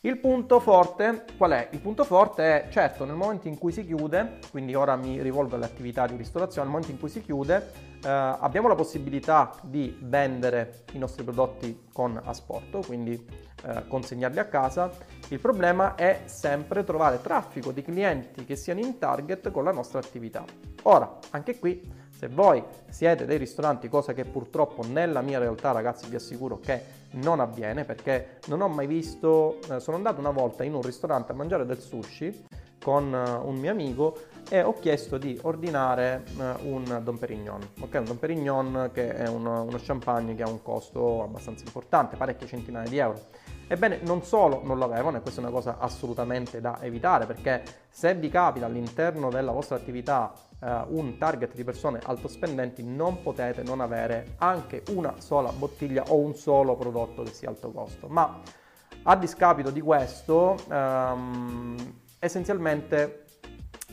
Il 0.00 0.18
punto 0.18 0.60
forte 0.60 1.24
qual 1.38 1.52
è? 1.52 1.68
Il 1.72 1.80
punto 1.80 2.04
forte 2.04 2.64
è, 2.64 2.68
certo, 2.70 3.06
nel 3.06 3.14
momento 3.14 3.48
in 3.48 3.56
cui 3.56 3.72
si 3.72 3.86
chiude, 3.86 4.38
quindi 4.50 4.74
ora 4.74 4.96
mi 4.96 5.22
rivolgo 5.22 5.54
alle 5.54 5.64
attività 5.64 6.06
di 6.06 6.16
ristorazione, 6.16 6.66
nel 6.66 6.76
momento 6.76 6.92
in 6.92 7.00
cui 7.00 7.08
si 7.08 7.22
chiude 7.22 7.93
eh, 8.04 8.08
abbiamo 8.08 8.68
la 8.68 8.74
possibilità 8.74 9.54
di 9.62 9.96
vendere 10.02 10.84
i 10.92 10.98
nostri 10.98 11.24
prodotti 11.24 11.86
con 11.92 12.20
asporto, 12.22 12.80
quindi 12.80 13.12
eh, 13.64 13.88
consegnarli 13.88 14.38
a 14.38 14.44
casa. 14.44 14.90
Il 15.28 15.40
problema 15.40 15.94
è 15.94 16.22
sempre 16.26 16.84
trovare 16.84 17.20
traffico 17.22 17.72
di 17.72 17.82
clienti 17.82 18.44
che 18.44 18.56
siano 18.56 18.80
in 18.80 18.98
target 18.98 19.50
con 19.50 19.64
la 19.64 19.72
nostra 19.72 20.00
attività. 20.00 20.44
Ora, 20.82 21.18
anche 21.30 21.58
qui 21.58 22.02
se 22.10 22.28
voi 22.28 22.62
siete 22.90 23.24
dei 23.24 23.38
ristoranti, 23.38 23.88
cosa 23.88 24.12
che 24.12 24.24
purtroppo 24.24 24.84
nella 24.86 25.22
mia 25.22 25.38
realtà 25.38 25.72
ragazzi 25.72 26.08
vi 26.08 26.16
assicuro 26.16 26.60
che 26.60 27.02
non 27.12 27.40
avviene 27.40 27.84
perché 27.84 28.38
non 28.46 28.60
ho 28.60 28.68
mai 28.68 28.86
visto, 28.86 29.58
eh, 29.70 29.80
sono 29.80 29.96
andato 29.96 30.20
una 30.20 30.30
volta 30.30 30.62
in 30.62 30.74
un 30.74 30.82
ristorante 30.82 31.32
a 31.32 31.34
mangiare 31.34 31.64
del 31.64 31.80
sushi 31.80 32.44
con 32.84 33.12
uh, 33.12 33.48
un 33.48 33.56
mio 33.56 33.70
amico 33.70 34.14
e 34.48 34.62
ho 34.62 34.74
chiesto 34.78 35.18
di 35.18 35.38
ordinare 35.42 36.24
uh, 36.36 36.66
un 36.68 37.00
Don 37.02 37.18
Perignon, 37.18 37.60
ok? 37.80 37.94
Un 37.94 38.04
Don 38.04 38.18
Perignon 38.18 38.90
che 38.92 39.14
è 39.14 39.28
uno, 39.28 39.62
uno 39.62 39.78
champagne 39.82 40.34
che 40.34 40.42
ha 40.42 40.48
un 40.48 40.62
costo 40.62 41.22
abbastanza 41.22 41.64
importante, 41.64 42.16
parecchie 42.16 42.46
centinaia 42.46 42.88
di 42.88 42.98
euro. 42.98 43.20
Ebbene, 43.66 44.00
non 44.02 44.22
solo 44.22 44.60
non 44.62 44.76
lo 44.76 44.84
avevano, 44.84 45.16
e 45.16 45.20
questa 45.20 45.40
è 45.40 45.44
una 45.44 45.52
cosa 45.52 45.78
assolutamente 45.78 46.60
da 46.60 46.78
evitare, 46.82 47.24
perché 47.24 47.62
se 47.88 48.14
vi 48.14 48.28
capita 48.28 48.66
all'interno 48.66 49.30
della 49.30 49.52
vostra 49.52 49.76
attività 49.76 50.32
uh, 50.60 50.66
un 50.88 51.16
target 51.18 51.54
di 51.54 51.64
persone 51.64 51.98
alto 52.04 52.28
spendenti, 52.28 52.84
non 52.84 53.22
potete 53.22 53.62
non 53.62 53.80
avere 53.80 54.34
anche 54.38 54.82
una 54.90 55.14
sola 55.18 55.50
bottiglia 55.50 56.04
o 56.08 56.16
un 56.16 56.34
solo 56.34 56.76
prodotto 56.76 57.22
che 57.22 57.32
sia 57.32 57.48
alto 57.48 57.70
costo. 57.70 58.06
Ma 58.06 58.40
a 59.04 59.16
discapito 59.16 59.70
di 59.70 59.80
questo, 59.80 60.56
um, 60.68 61.74
essenzialmente 62.18 63.23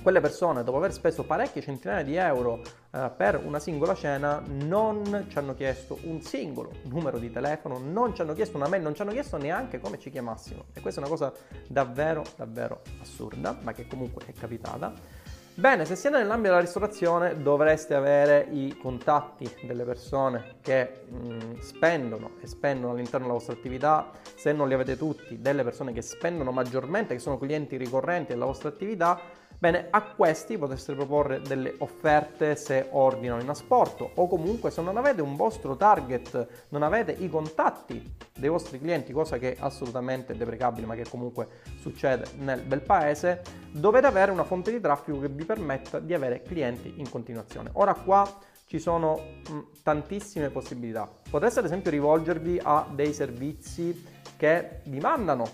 quelle 0.02 0.20
persone, 0.20 0.64
dopo 0.64 0.78
aver 0.78 0.94
speso 0.94 1.24
parecchie 1.24 1.62
centinaia 1.62 2.04
di 2.04 2.16
euro 2.16 2.62
eh, 2.92 3.12
per 3.16 3.40
una 3.44 3.60
singola 3.60 3.94
cena, 3.94 4.42
non 4.46 5.26
ci 5.30 5.38
hanno 5.38 5.54
chiesto 5.54 6.00
un 6.04 6.22
singolo 6.22 6.72
numero 6.84 7.20
di 7.20 7.32
telefono, 7.32 7.78
non 7.78 8.16
ci 8.16 8.22
hanno 8.22 8.34
chiesto 8.34 8.58
una 8.58 8.68
mail, 8.68 8.82
non 8.82 8.96
ci 8.96 9.02
hanno 9.02 9.12
chiesto 9.12 9.38
neanche 9.38 9.80
come 9.80 10.00
ci 10.00 10.10
chiamassimo. 10.10 10.66
E 10.74 10.82
questa 10.82 11.02
è 11.02 11.04
una 11.04 11.12
cosa 11.12 11.32
davvero, 11.68 12.24
davvero 12.36 12.82
assurda, 13.02 13.58
ma 13.62 13.74
che 13.74 13.88
comunque 13.88 14.24
è 14.26 14.34
capitata. 14.34 14.94
Bene, 15.54 15.84
se 15.84 15.96
siete 15.96 16.18
nell'ambito 16.18 16.50
della 16.50 16.62
ristorazione 16.62 17.42
dovreste 17.42 17.94
avere 17.94 18.48
i 18.52 18.76
contatti 18.82 19.48
delle 19.64 19.84
persone 19.84 20.56
che 20.62 21.04
mh, 21.08 21.34
mm, 21.34 21.58
spendono 21.60 22.32
e 22.42 22.48
spendono 22.48 22.94
all'interno 22.94 23.26
della 23.26 23.38
vostra 23.38 23.54
attività, 23.54 24.12
se 24.36 24.54
non 24.54 24.70
li 24.70 24.74
avete 24.74 24.98
tutti, 24.98 25.42
delle 25.42 25.64
persone 25.64 25.92
che 25.92 26.02
spendono 26.02 26.52
maggiormente, 26.52 27.14
che 27.14 27.20
sono 27.20 27.38
clienti 27.38 27.76
ricorrenti 27.76 28.32
della 28.32 28.46
vostra 28.46 28.70
attività, 28.70 29.20
Bene, 29.62 29.90
a 29.92 30.02
questi 30.02 30.58
potreste 30.58 30.96
proporre 30.96 31.40
delle 31.40 31.76
offerte 31.78 32.56
se 32.56 32.88
ordinano 32.90 33.44
in 33.44 33.50
asporto 33.50 34.10
o 34.16 34.28
comunque 34.28 34.72
se 34.72 34.82
non 34.82 34.98
avete 34.98 35.22
un 35.22 35.36
vostro 35.36 35.76
target, 35.76 36.66
non 36.70 36.82
avete 36.82 37.12
i 37.12 37.30
contatti 37.30 38.16
dei 38.36 38.50
vostri 38.50 38.80
clienti, 38.80 39.14
cosa 39.14 39.38
che 39.38 39.54
è 39.54 39.58
assolutamente 39.60 40.36
deprecabile 40.36 40.88
ma 40.88 40.96
che 40.96 41.06
comunque 41.08 41.48
succede 41.80 42.26
nel 42.40 42.64
bel 42.64 42.82
paese, 42.82 43.44
dovete 43.70 44.08
avere 44.08 44.32
una 44.32 44.46
fonte 44.46 44.72
di 44.72 44.82
traffico 44.82 45.20
che 45.20 45.30
vi 45.30 45.46
permetta 45.46 46.00
di 46.00 46.16
avere 46.16 46.42
clienti 46.42 46.96
in 46.98 47.08
continuazione. 47.08 47.70
Ora 47.74 47.94
qua 47.94 48.28
ci 48.66 48.80
sono 48.80 49.42
tantissime 49.84 50.50
possibilità. 50.50 51.08
Potreste 51.30 51.60
ad 51.60 51.66
esempio 51.66 51.92
rivolgervi 51.92 52.60
a 52.64 52.88
dei 52.92 53.14
servizi 53.14 54.08
che 54.38 54.80
vi 54.86 55.00
mandano 55.00 55.46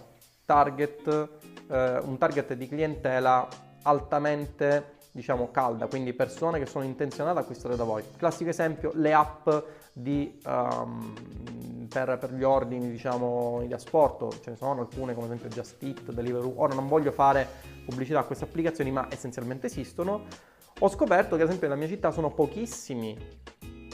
target, 0.45 1.29
eh, 1.69 1.99
un 2.03 2.17
target 2.17 2.53
di 2.53 2.69
clientela 2.69 3.65
altamente 3.87 4.95
diciamo 5.11 5.49
calda, 5.49 5.87
quindi 5.87 6.13
persone 6.13 6.59
che 6.59 6.67
sono 6.67 6.83
intenzionate 6.83 7.39
ad 7.39 7.43
acquistare 7.43 7.75
da 7.75 7.83
voi. 7.83 8.03
Classico 8.17 8.51
esempio, 8.51 8.91
le 8.93 9.13
app 9.13 9.49
di, 9.91 10.39
um, 10.45 11.87
per, 11.89 12.17
per, 12.19 12.33
gli 12.33 12.43
ordini 12.43 12.91
diciamo 12.91 13.63
di 13.65 13.73
asporto, 13.73 14.29
ce 14.43 14.51
ne 14.51 14.55
sono 14.57 14.81
alcune 14.81 15.15
come 15.15 15.25
esempio 15.25 15.49
Just 15.49 15.81
Eat, 15.81 16.11
Deliveroo, 16.11 16.53
ora 16.57 16.75
non 16.75 16.87
voglio 16.87 17.11
fare 17.11 17.47
pubblicità 17.85 18.19
a 18.19 18.23
queste 18.23 18.43
applicazioni 18.43 18.91
ma 18.91 19.07
essenzialmente 19.09 19.65
esistono. 19.65 20.25
Ho 20.79 20.89
scoperto 20.89 21.35
che 21.35 21.41
ad 21.41 21.47
esempio 21.47 21.67
nella 21.67 21.79
mia 21.79 21.89
città 21.89 22.11
sono 22.11 22.29
pochissimi 22.29 23.17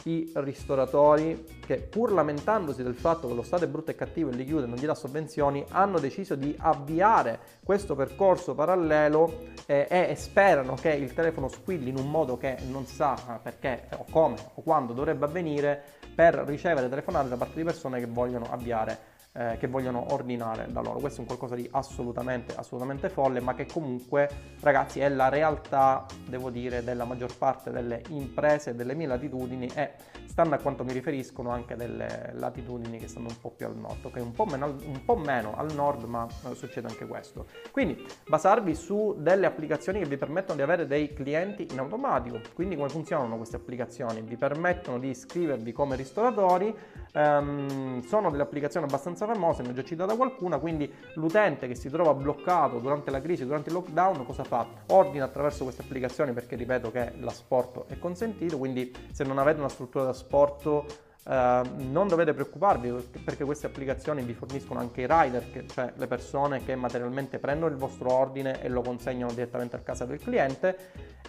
i 0.06 0.32
ristoratori 0.36 1.46
che 1.66 1.78
pur 1.78 2.12
lamentandosi 2.12 2.84
del 2.84 2.96
fatto 2.96 3.28
che 3.28 3.34
lo 3.34 3.42
Stato 3.42 3.64
è 3.64 3.68
brutto 3.68 3.92
e 3.92 3.96
cattivo 3.96 4.30
e 4.30 4.36
li 4.36 4.46
chiude 4.46 4.66
e 4.66 4.68
non 4.68 4.78
gli 4.78 4.86
dà 4.86 4.96
sovvenzioni, 4.96 5.64
hanno 5.70 6.00
deciso 6.00 6.36
di 6.36 6.56
avviare 6.58 7.40
questo 7.64 7.96
percorso 7.96 8.54
parallelo 8.54 9.52
eh, 9.66 9.88
e 9.90 10.16
sperano 10.16 10.76
che 10.76 10.92
il 10.92 11.14
telefono 11.14 11.48
squilli 11.48 11.90
in 11.90 11.98
un 11.98 12.10
modo 12.10 12.38
che 12.38 12.58
non 12.70 12.86
sa 12.86 13.40
perché 13.42 13.88
o 13.98 14.06
come 14.10 14.36
o 14.56 14.62
quando 14.62 14.94
dovrebbe 14.94 15.26
avvenire 15.26 15.82
per 16.14 16.36
ricevere 16.46 16.90
telefonate 16.90 17.30
da 17.30 17.38
parte 17.38 17.56
di 17.56 17.64
persone 17.64 18.00
che 18.00 18.08
vogliono 18.08 18.48
avviare 18.50 19.13
eh, 19.34 19.58
che 19.58 19.68
vogliono 19.68 20.06
ordinare 20.14 20.68
da 20.72 20.82
loro. 20.82 21.00
Questo 21.00 21.18
è 21.18 21.22
un 21.22 21.28
qualcosa 21.28 21.56
di 21.56 21.68
assolutamente, 21.72 22.54
assolutamente 22.56 23.10
folle, 23.10 23.40
ma 23.40 23.54
che 23.56 23.66
comunque, 23.66 24.30
ragazzi, 24.62 25.00
è 25.00 25.10
la 25.10 25.30
realtà, 25.30 26.06
devo 26.28 26.50
dire, 26.50 26.84
della 26.84 27.06
maggior 27.06 27.36
parte 27.38 27.72
delle 27.72 28.02
imprese 28.10 28.76
delle 28.76 28.94
mie 28.94 29.08
latitudini 29.08 29.70
e 29.74 29.92
stando 30.26 30.56
a 30.56 30.58
quanto 30.58 30.84
mi 30.84 30.94
riferiscono 30.94 31.50
anche 31.50 31.76
delle 31.76 32.32
latitudini 32.34 32.98
che 32.98 33.08
stanno 33.08 33.28
un 33.30 33.40
po' 33.40 33.52
più 33.52 33.66
al 33.66 33.76
nord, 33.76 34.06
ok? 34.06 34.16
Un 34.18 34.32
po' 34.32 34.46
meno, 34.46 34.66
un 34.68 35.06
po 35.06 35.16
meno 35.16 35.56
al 35.56 35.72
nord, 35.74 36.04
ma 36.04 36.28
eh, 36.28 36.56
succede 36.56 36.88
anche 36.88 37.06
questo. 37.06 37.46
Quindi 37.72 38.06
basarvi 38.28 38.74
su 38.76 39.16
delle 39.20 39.46
applicazioni 39.46 40.00
che 40.00 40.06
vi 40.06 40.18
permettono 40.18 40.56
di 40.56 40.62
avere 40.64 40.88
dei 40.88 41.14
clienti 41.14 41.68
in 41.72 41.80
automatico. 41.80 42.40
Quindi 42.54 42.76
come 42.76 42.90
funzionano 42.90 43.38
queste 43.38 43.58
applicazioni? 43.58 44.22
Vi 44.22 44.38
permettono 44.38 45.00
di 45.00 45.10
iscrivervi 45.10 45.72
come 45.72 45.96
ristoratori, 45.96 46.74
um, 47.14 48.02
sono 48.02 48.30
delle 48.30 48.44
applicazioni 48.44 48.86
abbastanza 48.86 49.23
abbastanza 49.24 49.34
famose, 49.34 49.62
ne 49.64 49.70
ho 49.70 49.74
già 49.74 49.84
citata 49.84 50.16
qualcuna, 50.16 50.60
quindi 50.60 50.92
l'utente 51.16 51.68
che 51.68 51.76
si 51.76 51.90
trova 51.90 52.14
bloccato 52.14 52.80
durante 52.80 53.12
la 53.12 53.22
crisi, 53.22 53.46
durante 53.46 53.70
il 53.70 53.76
lockdown, 53.76 54.26
cosa 54.26 54.44
fa? 54.44 54.68
Ordina 54.88 55.26
attraverso 55.26 55.64
queste 55.64 55.82
applicazioni 55.82 56.34
perché 56.34 56.56
ripeto 56.56 56.92
che 56.92 57.14
l'asporto 57.20 57.86
è 57.88 57.98
consentito, 57.98 58.58
quindi 58.58 58.94
se 59.12 59.24
non 59.24 59.38
avete 59.38 59.60
una 59.60 59.70
struttura 59.70 60.06
da 60.06 60.14
sporto 60.14 61.03
Uh, 61.26 61.66
non 61.90 62.10
dovete 62.10 62.34
preoccuparvi 62.34 62.92
perché 63.24 63.46
queste 63.46 63.66
applicazioni 63.66 64.24
vi 64.24 64.34
forniscono 64.34 64.82
anche 64.82 65.02
i 65.02 65.08
rider, 65.08 65.66
cioè 65.68 65.94
le 65.96 66.08
persone 66.08 66.66
che 66.66 66.76
materialmente 66.76 67.40
prendono 67.40 67.72
il 67.72 67.78
vostro 67.78 68.12
ordine 68.12 68.62
e 68.62 68.68
lo 68.68 68.82
consegnano 68.82 69.32
direttamente 69.32 69.78
a 69.78 69.80
casa 69.80 70.04
del 70.04 70.20
cliente 70.20 70.78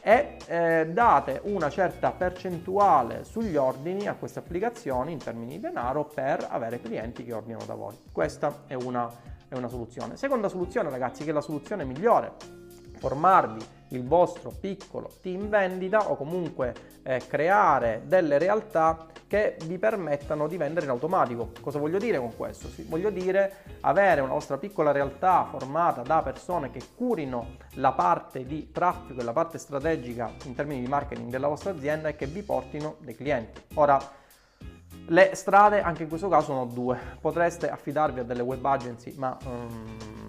e 0.03 0.37
eh, 0.47 0.89
date 0.93 1.41
una 1.45 1.71
certa 1.71 2.11
percentuale 2.11 3.23
sugli 3.23 3.57
ordini 3.57 4.09
a 4.09 4.15
queste 4.15 4.41
applicazioni 4.41 5.13
in 5.13 5.19
termini 5.19 5.53
di 5.53 5.61
denaro 5.61 6.05
per 6.05 6.45
avere 6.51 6.81
clienti 6.81 7.25
che 7.25 7.33
ordinano 7.33 7.65
da 7.65 7.75
voi. 7.75 7.97
Questa 8.11 8.65
è 8.67 8.75
una, 8.75 9.09
è 9.49 9.57
una 9.57 9.69
soluzione. 9.69 10.17
Seconda 10.17 10.49
soluzione 10.49 10.91
ragazzi, 10.91 11.23
che 11.23 11.31
è 11.31 11.33
la 11.33 11.41
soluzione 11.41 11.85
migliore, 11.85 12.33
formarvi 12.97 13.65
il 13.89 14.07
vostro 14.07 14.53
piccolo 14.59 15.11
team 15.21 15.49
vendita 15.49 16.11
o 16.11 16.17
comunque 16.17 16.75
eh, 17.03 17.23
creare 17.27 18.03
delle 18.07 18.39
realtà 18.39 19.07
che 19.27 19.57
vi 19.67 19.79
permettano 19.79 20.47
di 20.47 20.57
vendere 20.57 20.85
in 20.85 20.93
automatico. 20.93 21.51
Cosa 21.61 21.79
voglio 21.79 21.99
dire 21.99 22.19
con 22.19 22.37
questo? 22.37 22.69
Sì, 22.69 22.85
voglio 22.89 23.11
dire 23.11 23.65
avere 23.81 24.21
una 24.21 24.33
vostra 24.33 24.59
piccola 24.59 24.93
realtà 24.93 25.47
formata 25.51 26.03
da 26.03 26.23
persone 26.23 26.71
che 26.71 26.81
curino 26.95 27.57
la 27.75 27.93
parte 27.93 28.45
di 28.47 28.71
traffico 28.71 29.21
e 29.21 29.25
la 29.25 29.33
parte 29.33 29.59
strategica 29.59 30.31
in 30.45 30.55
termini 30.55 30.83
di 30.83 30.87
marketing 30.87 31.31
della 31.31 31.49
vostra 31.49 31.71
azienda 31.71 32.09
e 32.09 32.17
che 32.17 32.27
vi 32.27 32.43
portino 32.43 32.97
dei 33.01 33.17
clienti. 33.17 33.61
Ora, 33.75 33.99
le 35.07 35.31
strade 35.35 35.83
anche 35.83 36.05
in 36.05 36.09
questo 36.09 36.29
caso 36.29 36.47
sono 36.47 36.67
due. 36.67 36.99
Potreste 37.21 37.69
affidarvi 37.69 38.21
a 38.21 38.25
delle 38.25 38.43
web 38.43 38.65
agency, 38.65 39.15
ma 39.17 39.37
um, 39.45 40.24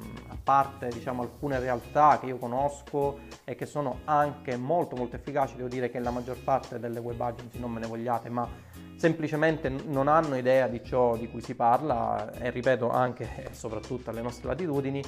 parte 0.46 0.90
diciamo, 0.90 1.24
alcune 1.24 1.60
realtà 1.60 2.20
che 2.20 2.28
io 2.28 2.38
conosco 2.38 3.18
e 3.44 3.56
che 3.56 3.66
sono 3.66 4.02
anche 4.06 4.56
molto 4.56 4.96
molto 4.96 5.16
efficaci, 5.16 5.56
devo 5.56 5.68
dire 5.68 5.90
che 5.90 6.00
la 6.00 6.12
maggior 6.12 6.38
parte 6.38 6.80
delle 6.80 7.00
web 7.00 7.20
agency 7.20 7.60
non 7.60 7.72
me 7.72 7.80
ne 7.80 7.88
vogliate, 7.88 8.30
ma 8.30 8.48
semplicemente 8.96 9.70
non 9.70 10.08
hanno 10.08 10.38
idea 10.38 10.68
di 10.68 10.84
ciò 10.84 11.18
di 11.18 11.28
cui 11.30 11.42
si 11.42 11.56
parla 11.56 12.32
e 12.34 12.52
ripeto 12.52 12.90
anche 12.90 13.48
e 13.48 13.54
soprattutto 13.54 14.12
alle 14.12 14.22
nostre 14.22 14.48
latitudini 14.48 15.02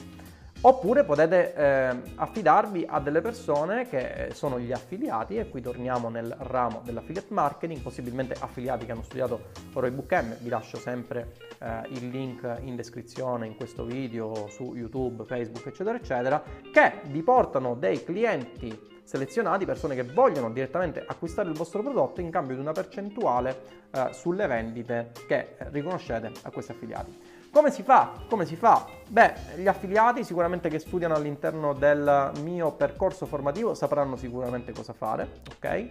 Oppure 0.61 1.03
potete 1.03 1.53
eh, 1.53 1.95
affidarvi 2.15 2.85
a 2.89 2.99
delle 2.99 3.21
persone 3.21 3.87
che 3.87 4.29
sono 4.33 4.59
gli 4.59 4.71
affiliati 4.71 5.37
e 5.37 5.49
qui 5.49 5.61
torniamo 5.61 6.09
nel 6.09 6.35
ramo 6.39 6.81
dell'affiliate 6.83 7.27
marketing, 7.29 7.79
possibilmente 7.81 8.35
affiliati 8.39 8.85
che 8.85 8.91
hanno 8.91 9.03
studiato 9.03 9.49
Roybook 9.71 10.11
M, 10.13 10.35
vi 10.41 10.49
lascio 10.49 10.77
sempre 10.77 11.35
eh, 11.59 11.81
il 11.89 12.09
link 12.09 12.57
in 12.61 12.75
descrizione 12.75 13.45
in 13.45 13.55
questo 13.55 13.85
video 13.85 14.47
su 14.49 14.73
YouTube, 14.73 15.25
Facebook 15.25 15.67
eccetera 15.67 15.95
eccetera, 15.95 16.43
che 16.73 17.01
vi 17.05 17.21
portano 17.21 17.75
dei 17.75 18.03
clienti 18.03 18.95
selezionati, 19.03 19.63
persone 19.63 19.93
che 19.93 20.03
vogliono 20.03 20.51
direttamente 20.51 21.03
acquistare 21.05 21.49
il 21.49 21.55
vostro 21.55 21.83
prodotto 21.83 22.19
in 22.19 22.31
cambio 22.31 22.55
di 22.55 22.61
una 22.61 22.73
percentuale 22.73 23.61
eh, 23.91 24.09
sulle 24.11 24.47
vendite 24.47 25.11
che 25.27 25.55
riconoscete 25.69 26.31
a 26.41 26.49
questi 26.49 26.71
affiliati. 26.71 27.36
Come 27.51 27.71
si 27.71 27.83
fa? 27.83 28.11
Come 28.29 28.45
si 28.45 28.55
fa? 28.55 28.85
Beh, 29.07 29.33
gli 29.55 29.67
affiliati 29.67 30.23
sicuramente 30.23 30.69
che 30.69 30.79
studiano 30.79 31.15
all'interno 31.15 31.73
del 31.73 32.31
mio 32.41 32.71
percorso 32.73 33.25
formativo 33.25 33.73
sapranno 33.73 34.15
sicuramente 34.15 34.73
cosa 34.73 34.93
fare, 34.93 35.41
ok? 35.55 35.89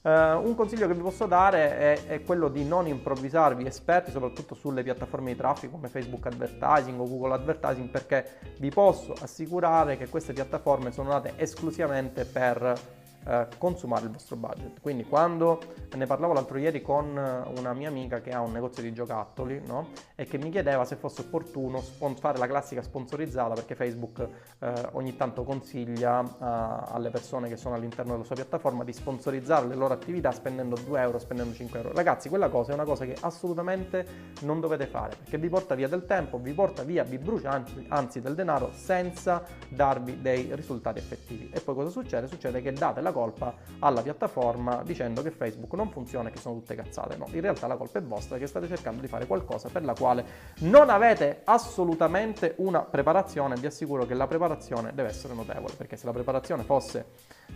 Uh, 0.00 0.10
un 0.46 0.54
consiglio 0.54 0.86
che 0.86 0.94
vi 0.94 1.02
posso 1.02 1.26
dare 1.26 1.76
è, 1.76 2.06
è, 2.06 2.22
quello 2.22 2.48
di 2.48 2.64
non 2.64 2.86
improvvisarvi 2.86 3.66
esperti, 3.66 4.12
soprattutto 4.12 4.54
sulle 4.54 4.84
piattaforme 4.84 5.32
di 5.32 5.36
traffico 5.36 5.72
come 5.72 5.88
Facebook 5.88 6.24
Advertising 6.26 7.00
o 7.00 7.08
Google 7.08 7.34
Advertising, 7.34 7.88
perché 7.88 8.38
vi 8.58 8.70
posso 8.70 9.12
assicurare 9.20 9.96
che 9.96 10.08
queste 10.08 10.32
piattaforme 10.32 10.92
sono 10.92 11.10
nate 11.10 11.32
esclusivamente 11.36 12.24
per 12.24 12.80
eh, 13.26 13.46
consumare 13.58 14.04
il 14.04 14.10
vostro 14.10 14.36
budget. 14.36 14.80
Quindi 14.80 15.04
quando 15.04 15.60
ne 15.94 16.06
parlavo 16.06 16.32
l'altro 16.32 16.58
ieri 16.58 16.82
con 16.82 17.16
eh, 17.16 17.58
una 17.58 17.72
mia 17.72 17.88
amica 17.88 18.20
che 18.20 18.30
ha 18.30 18.40
un 18.40 18.52
negozio 18.52 18.82
di 18.82 18.92
giocattoli 18.92 19.60
no? 19.66 19.88
e 20.14 20.24
che 20.24 20.38
mi 20.38 20.50
chiedeva 20.50 20.84
se 20.84 20.96
fosse 20.96 21.22
opportuno 21.22 21.82
fare 22.18 22.38
la 22.38 22.46
classica 22.46 22.82
sponsorizzata 22.82 23.54
perché 23.54 23.74
Facebook 23.74 24.26
eh, 24.58 24.88
ogni 24.92 25.16
tanto 25.16 25.44
consiglia 25.44 26.20
uh, 26.20 26.94
alle 26.94 27.10
persone 27.10 27.48
che 27.48 27.56
sono 27.56 27.74
all'interno 27.74 28.12
della 28.12 28.24
sua 28.24 28.34
piattaforma 28.34 28.84
di 28.84 28.92
sponsorizzare 28.92 29.66
le 29.66 29.74
loro 29.74 29.94
attività 29.94 30.32
spendendo 30.32 30.76
2 30.76 31.00
euro, 31.00 31.18
spendendo 31.18 31.54
5 31.54 31.78
euro. 31.78 31.92
Ragazzi, 31.92 32.28
quella 32.28 32.48
cosa 32.48 32.72
è 32.72 32.74
una 32.74 32.84
cosa 32.84 33.04
che 33.04 33.16
assolutamente 33.20 34.34
non 34.42 34.60
dovete 34.60 34.86
fare 34.86 35.16
perché 35.16 35.38
vi 35.38 35.48
porta 35.48 35.74
via 35.74 35.88
del 35.88 36.06
tempo, 36.06 36.38
vi 36.38 36.52
porta 36.52 36.82
via, 36.82 37.02
vi 37.04 37.18
brucia 37.18 37.50
anzi, 37.50 37.84
anzi 37.88 38.20
del 38.20 38.34
denaro 38.34 38.70
senza 38.72 39.42
darvi 39.68 40.20
dei 40.20 40.54
risultati 40.54 40.98
effettivi. 40.98 41.50
E 41.52 41.60
poi 41.60 41.74
cosa 41.74 41.90
succede? 41.90 42.26
Succede 42.26 42.60
che 42.62 42.72
date 42.72 43.00
la 43.00 43.12
colpa 43.18 43.52
alla 43.80 44.00
piattaforma 44.00 44.82
dicendo 44.84 45.22
che 45.22 45.32
Facebook 45.32 45.72
non 45.74 45.90
funziona 45.90 46.28
e 46.28 46.32
che 46.32 46.38
sono 46.38 46.54
tutte 46.54 46.76
cazzate. 46.76 47.16
No, 47.16 47.26
in 47.32 47.40
realtà 47.40 47.66
la 47.66 47.76
colpa 47.76 47.98
è 47.98 48.02
vostra 48.02 48.38
che 48.38 48.46
state 48.46 48.68
cercando 48.68 49.00
di 49.00 49.08
fare 49.08 49.26
qualcosa 49.26 49.68
per 49.68 49.84
la 49.84 49.92
quale 49.94 50.24
non 50.60 50.88
avete 50.88 51.40
assolutamente 51.44 52.54
una 52.58 52.82
preparazione. 52.82 53.56
Vi 53.56 53.66
assicuro 53.66 54.06
che 54.06 54.14
la 54.14 54.28
preparazione 54.28 54.92
deve 54.94 55.08
essere 55.08 55.34
notevole, 55.34 55.74
perché 55.76 55.96
se 55.96 56.06
la 56.06 56.12
preparazione 56.12 56.62
fosse 56.62 57.06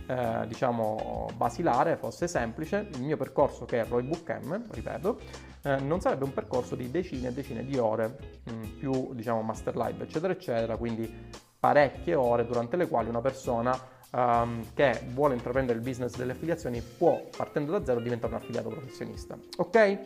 eh, 0.07 0.45
diciamo 0.47 1.29
basilare, 1.37 1.95
fosse 1.95 2.27
semplice, 2.27 2.89
il 2.91 3.01
mio 3.01 3.15
percorso 3.15 3.63
che 3.63 3.79
è 3.79 3.85
Roy 3.87 4.03
Book 4.03 4.29
M, 4.43 4.65
ripeto, 4.69 5.19
eh, 5.63 5.77
non 5.77 6.01
sarebbe 6.01 6.25
un 6.25 6.33
percorso 6.33 6.75
di 6.75 6.91
decine 6.91 7.29
e 7.29 7.31
decine 7.31 7.63
di 7.63 7.77
ore, 7.77 8.17
mh, 8.43 8.51
mm, 8.51 8.63
più 8.77 9.13
diciamo 9.13 9.41
master 9.41 9.77
live, 9.77 10.03
eccetera, 10.03 10.33
eccetera, 10.33 10.75
quindi 10.75 11.41
parecchie 11.57 12.15
ore 12.15 12.45
durante 12.45 12.75
le 12.75 12.89
quali 12.89 13.07
una 13.07 13.21
persona 13.21 13.71
um, 14.13 14.63
che 14.73 15.01
vuole 15.13 15.33
intraprendere 15.35 15.77
il 15.77 15.83
business 15.83 16.15
delle 16.15 16.31
affiliazioni 16.33 16.81
può, 16.81 17.21
partendo 17.35 17.71
da 17.71 17.83
zero, 17.83 17.99
diventare 17.99 18.33
un 18.33 18.39
affiliato 18.39 18.69
professionista. 18.69 19.37
Ok? 19.57 19.99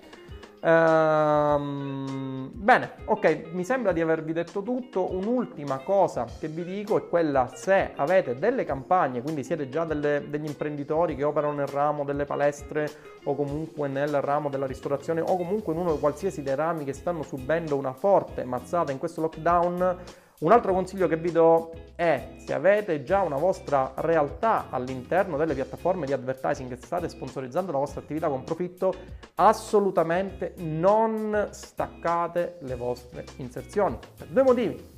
Um, 0.60 2.50
bene, 2.52 2.94
ok, 3.06 3.50
mi 3.52 3.64
sembra 3.64 3.92
di 3.92 4.02
avervi 4.02 4.34
detto 4.34 4.64
tutto. 4.64 5.14
Un'ultima 5.14 5.78
cosa 5.80 6.26
che 6.40 6.48
vi 6.48 6.64
dico 6.64 6.98
è 6.98 7.08
quella 7.08 7.52
se 7.54 7.92
avete 7.96 8.38
delle 8.38 8.66
campagne, 8.66 9.22
quindi 9.22 9.44
siete 9.44 9.70
già 9.70 9.86
delle, 9.86 10.26
degli 10.30 10.48
imprenditori 10.48 11.16
che 11.16 11.24
operano 11.24 11.54
nel 11.54 11.68
ramo 11.68 12.04
delle 12.04 12.26
palestre 12.26 12.90
o 13.26 13.36
comunque 13.36 13.88
nel 13.88 14.20
ramo 14.22 14.50
della 14.50 14.66
ristorazione 14.66 15.22
o 15.22 15.38
comunque 15.38 15.74
in 15.74 15.80
uno 15.80 15.96
qualsiasi 15.98 16.42
dei 16.42 16.56
rami 16.56 16.86
che 16.86 16.94
stanno 16.94 17.22
subendo 17.22 17.76
una 17.76 17.94
forte 17.94 18.44
mazzata 18.44 18.92
in 18.92 18.98
questo 18.98 19.22
lockdown 19.22 19.98
un 20.40 20.52
altro 20.52 20.72
consiglio 20.72 21.08
che 21.08 21.18
vi 21.18 21.32
do 21.32 21.72
è 21.96 22.36
se 22.38 22.54
avete 22.54 23.04
già 23.04 23.22
una 23.22 23.38
vostra 23.38 23.94
realtà 23.96 24.68
all'interno 24.70 25.36
delle 25.36 25.56
piattaforme 25.56 26.06
di 26.06 26.14
advertising 26.14 26.70
che 26.70 26.76
state 26.76 27.10
sponsorizzando 27.10 27.72
la 27.72 27.80
vostra 27.80 28.02
attività 28.02 28.28
con 28.28 28.44
profitto, 28.44 28.94
assolutamente 29.36 30.54
non 30.58 31.48
staccate 31.50 32.58
le 32.60 32.76
vostre 32.76 33.26
inserzioni. 33.38 33.98
Per 34.16 34.28
due 34.28 34.44
motivi. 34.44 34.96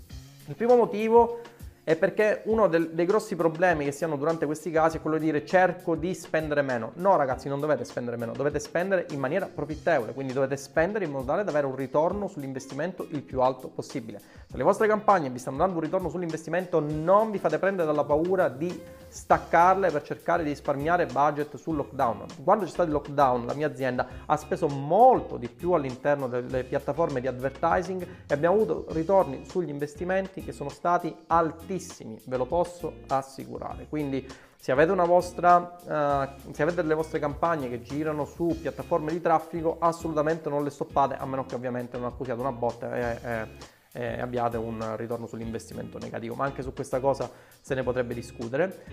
Il 0.48 0.56
primo 0.56 0.76
motivo 0.76 1.40
è 1.90 1.96
perché 1.96 2.44
uno 2.46 2.68
del, 2.68 2.92
dei 2.92 3.08
grossi 3.08 3.36
problemi 3.36 3.84
che 3.84 3.92
si 3.92 4.04
hanno 4.04 4.16
durante 4.16 4.46
questi 4.46 4.70
casi 4.70 4.98
è 4.98 5.02
quello 5.02 5.18
di 5.18 5.26
dire 5.26 5.44
cerco 5.44 5.96
di 5.96 6.14
spendere 6.14 6.62
meno. 6.62 6.92
No 6.98 7.16
ragazzi, 7.16 7.50
non 7.50 7.60
dovete 7.60 7.84
spendere 7.84 8.16
meno, 8.16 8.32
dovete 8.32 8.60
spendere 8.60 9.08
in 9.10 9.20
maniera 9.20 9.50
profittevole, 9.52 10.14
quindi 10.14 10.32
dovete 10.32 10.56
spendere 10.56 11.06
in 11.06 11.10
modo 11.10 11.26
tale 11.26 11.44
da 11.44 11.50
avere 11.50 11.66
un 11.66 11.76
ritorno 11.76 12.28
sull'investimento 12.28 13.08
il 13.10 13.24
più 13.24 13.42
alto 13.42 13.70
possibile. 13.70 14.22
Se 14.46 14.56
le 14.56 14.62
vostre 14.62 14.88
campagne 14.88 15.32
vi 15.32 15.40
stanno 15.40 15.58
dando 15.58 15.78
un 15.78 15.82
ritorno 15.82 16.10
sull'investimento, 16.10 16.80
non 16.80 17.32
vi 17.32 17.40
fate 17.40 17.58
prendere 17.58 17.88
dalla 17.88 18.04
paura 18.04 18.50
di 18.50 18.80
staccarle 19.08 19.90
per 19.90 20.04
cercare 20.04 20.44
di 20.44 20.50
risparmiare 20.50 21.08
budget 21.08 21.56
sul 21.56 21.76
lockdown. 21.76 22.26
Quando 22.44 22.66
c'è 22.66 22.70
stato 22.70 22.90
il 22.90 22.94
lockdown, 22.94 23.48
la 23.48 23.56
mia 23.56 23.66
azienda 23.66 24.08
ha 24.28 24.38
speso 24.38 24.68
molto 24.68 25.38
di 25.38 25.50
più 25.50 25.72
all'interno 25.72 26.28
delle 26.28 26.64
piattaforme 26.64 27.20
di 27.20 27.26
advertising 27.26 28.08
e 28.28 28.34
abbiamo 28.36 28.58
avuto 28.58 28.86
ritorni 28.90 29.44
sugli 29.50 29.70
investimenti 29.70 30.44
che 30.44 30.52
sono 30.52 30.70
stati 30.70 31.16
altissimi 31.26 31.78
altissimi, 31.80 32.20
ve 32.26 32.38
lo 32.38 32.46
posso 32.46 32.94
assicurare. 33.08 33.88
Quindi 33.88 34.28
se 34.58 34.72
avete, 34.72 34.94
vostra, 34.94 35.58
uh, 35.58 36.52
se 36.52 36.62
avete 36.62 36.82
delle 36.82 36.94
vostre 36.94 37.20
campagne 37.20 37.70
che 37.70 37.82
girano 37.82 38.26
su 38.26 38.58
piattaforme 38.60 39.12
di 39.12 39.22
traffico, 39.22 39.78
assolutamente 39.80 40.50
non 40.50 40.64
le 40.64 40.70
stoppate, 40.70 41.16
a 41.16 41.26
meno 41.26 41.46
che 41.46 41.56
ovviamente 41.56 41.98
non 41.98 42.08
accusiate 42.08 42.40
una 42.40 42.52
botta 42.52 42.96
e, 42.96 43.20
e 43.24 43.78
e 43.92 44.22
abbiate 44.22 44.56
un 44.58 44.96
ritorno 44.96 45.26
sull'investimento 45.26 45.98
negativo, 45.98 46.36
ma 46.36 46.46
anche 46.46 46.62
su 46.62 46.74
questa 46.74 47.00
cosa 47.00 47.30
se 47.60 47.74
ne 47.74 47.82
potrebbe 47.84 48.14
discutere. 48.14 48.84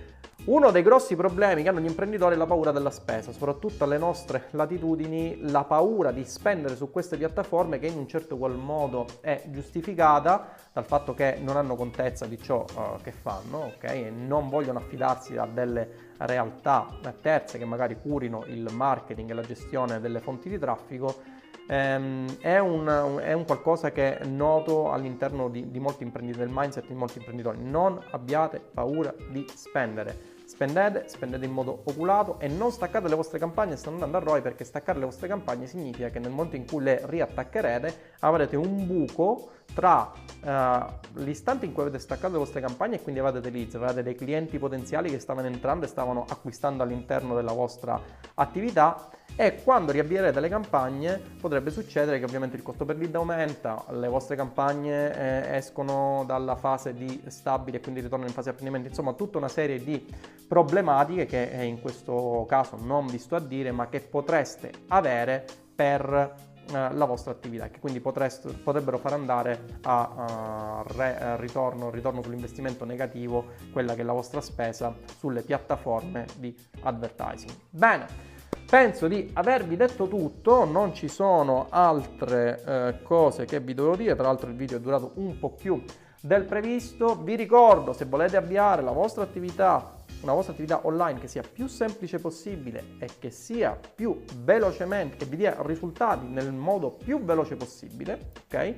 Uno 0.47 0.71
dei 0.71 0.83
grossi 0.83 1.17
problemi 1.17 1.65
che 1.65 1.71
hanno 1.71 1.81
gli 1.81 1.89
imprenditori 1.89 2.37
è 2.37 2.39
la 2.39 2.47
paura 2.47 2.71
della 2.71 2.91
spesa, 2.91 3.33
soprattutto 3.33 3.83
alle 3.83 3.99
nostre 3.99 4.45
latitudini, 4.51 5.39
la 5.41 5.65
paura 5.65 6.13
di 6.13 6.25
spendere 6.25 6.77
su 6.77 6.89
queste 6.89 7.17
piattaforme 7.17 7.81
che 7.81 7.89
in 7.89 7.99
un 7.99 8.07
certo 8.07 8.37
qual 8.37 8.55
modo 8.57 9.07
è 9.23 9.43
giustificata 9.47 10.51
dal 10.73 10.85
fatto 10.85 11.15
che 11.15 11.39
non 11.43 11.57
hanno 11.57 11.75
contezza 11.75 12.27
di 12.27 12.41
ciò 12.41 12.65
uh, 12.77 13.01
che 13.03 13.11
fanno, 13.11 13.73
ok? 13.75 13.85
E 13.91 14.11
non 14.11 14.49
vogliono 14.49 14.79
affidarsi 14.79 15.37
a 15.37 15.47
delle 15.53 16.15
realtà 16.19 16.97
terze 17.21 17.59
che 17.59 17.65
magari 17.65 17.99
curino 18.01 18.45
il 18.47 18.69
marketing 18.73 19.31
e 19.31 19.35
la 19.35 19.43
gestione 19.43 19.99
delle 19.99 20.21
fonti 20.21 20.49
di 20.49 20.61
traffico 20.61 21.23
ehm, 21.67 22.39
è, 22.39 22.59
un, 22.59 23.19
è, 23.21 23.33
un, 23.33 23.45
qualcosa 23.45 23.91
che 23.91 24.19
è 24.19 24.25
noto 24.25 24.93
all'interno 24.93 25.49
di, 25.49 25.73
di 25.73 25.81
molti 25.81 26.05
imprenditori, 26.05 26.45
del 26.45 26.55
mindset 26.57 26.87
di 26.87 26.95
molti 26.95 27.19
imprenditori. 27.19 27.59
Non 27.61 28.01
abbiate 28.13 28.61
paura 28.61 29.13
di 29.29 29.45
spendere. 29.53 30.35
Spendete, 30.57 31.07
spendete 31.07 31.45
in 31.45 31.53
modo 31.53 31.83
oculato 31.85 32.41
e 32.41 32.49
non 32.49 32.73
staccate 32.73 33.09
le 33.09 33.15
vostre 33.15 33.39
campagne 33.39 33.77
stanno 33.77 33.97
andando 33.97 34.17
a 34.17 34.21
ROI 34.21 34.41
perché 34.41 34.65
staccare 34.65 34.99
le 34.99 35.05
vostre 35.05 35.29
campagne 35.29 35.67
significa 35.67 36.09
che 36.09 36.19
nel 36.19 36.31
momento 36.31 36.57
in 36.57 36.65
cui 36.67 36.83
le 36.83 37.03
riattaccherete 37.05 38.15
avrete 38.21 38.57
un 38.57 38.87
buco 38.87 39.51
tra 39.75 40.11
uh, 40.11 41.21
l'istante 41.21 41.67
in 41.67 41.75
cui 41.75 41.83
avete 41.83 41.99
staccato 41.99 42.33
le 42.33 42.39
vostre 42.39 42.63
campagne 42.63 42.95
e 42.95 43.03
quindi 43.03 43.21
avete 43.21 43.51
leads, 43.51 43.75
avete 43.75 44.03
dei 44.03 44.15
clienti 44.15 44.59
potenziali 44.59 45.11
che 45.11 45.19
stavano 45.19 45.47
entrando 45.47 45.85
e 45.85 45.89
stavano 45.89 46.25
acquistando 46.27 46.83
all'interno 46.83 47.35
della 47.35 47.53
vostra 47.53 48.01
attività 48.33 49.11
e 49.37 49.63
quando 49.63 49.93
riavvierete 49.93 50.41
le 50.41 50.49
campagne 50.49 51.21
potrebbe 51.39 51.71
succedere 51.71 52.19
che 52.19 52.25
ovviamente 52.25 52.57
il 52.57 52.63
costo 52.63 52.87
per 52.87 52.97
lead 52.97 53.15
aumenta, 53.15 53.85
le 53.91 54.09
vostre 54.09 54.35
campagne 54.35 55.15
eh, 55.15 55.57
escono 55.57 56.25
dalla 56.27 56.57
fase 56.57 56.95
di 56.95 57.23
stabile 57.27 57.77
e 57.77 57.81
quindi 57.81 58.01
ritornano 58.01 58.29
in 58.29 58.35
fase 58.35 58.49
di 58.49 58.57
apprendimento, 58.57 58.89
insomma 58.89 59.13
tutta 59.13 59.37
una 59.37 59.49
serie 59.49 59.83
di 59.85 60.05
problematiche 60.49 61.27
che 61.27 61.51
eh, 61.51 61.65
in 61.65 61.81
questo 61.83 62.47
caso 62.49 62.79
non 62.81 63.07
vi 63.07 63.19
sto 63.19 63.37
a 63.37 63.41
dire 63.41 63.73
ma 63.73 63.89
che 63.89 64.01
potreste 64.01 64.73
avere 64.89 65.45
per 65.75 66.35
eh, 66.69 66.93
la 66.95 67.05
vostra 67.05 67.33
attività 67.33 67.69
che 67.69 67.79
quindi 67.79 68.01
potreste, 68.01 68.49
potrebbero 68.53 68.97
far 68.97 69.13
andare 69.13 69.79
a, 69.83 70.13
a, 70.17 70.85
re, 70.97 71.19
a 71.21 71.37
ritorno, 71.37 71.91
ritorno 71.91 72.23
sull'investimento 72.23 72.87
negativo 72.87 73.53
quella 73.71 73.95
che 73.95 74.01
è 74.01 74.05
la 74.05 74.15
vostra 74.15 74.41
spesa 74.41 74.97
sulle 75.19 75.43
piattaforme 75.43 76.25
di 76.39 76.57
advertising. 76.81 77.53
Bene, 77.69 78.35
Penso 78.69 79.07
di 79.07 79.31
avervi 79.35 79.77
detto 79.77 80.09
tutto, 80.09 80.65
non 80.65 80.93
ci 80.93 81.07
sono 81.07 81.69
altre 81.71 82.63
eh, 82.65 83.03
cose 83.03 83.45
che 83.45 83.61
vi 83.61 83.75
dovevo 83.75 83.95
dire, 83.95 84.17
tra 84.17 84.25
l'altro 84.25 84.51
il 84.51 84.57
video 84.57 84.79
è 84.79 84.81
durato 84.81 85.13
un 85.15 85.39
po' 85.39 85.51
più 85.51 85.83
del 86.21 86.45
previsto. 86.45 87.17
Vi 87.23 87.37
ricordo, 87.37 87.93
se 87.93 88.07
volete 88.07 88.37
avviare 88.37 88.83
la 88.83 88.91
vostra 88.91 89.23
attività, 89.23 89.95
una 90.23 90.33
vostra 90.33 90.53
attività 90.53 90.81
online 90.85 91.21
che 91.21 91.29
sia 91.29 91.43
più 91.43 91.69
semplice 91.69 92.19
possibile 92.19 92.97
e 92.99 93.09
che 93.21 93.31
sia 93.31 93.79
più 93.95 94.25
velocemente, 94.39 95.17
che 95.17 95.27
vi 95.27 95.37
dia 95.37 95.57
risultati 95.61 96.27
nel 96.27 96.53
modo 96.53 96.91
più 96.91 97.23
veloce 97.23 97.55
possibile, 97.55 98.33
ok? 98.47 98.77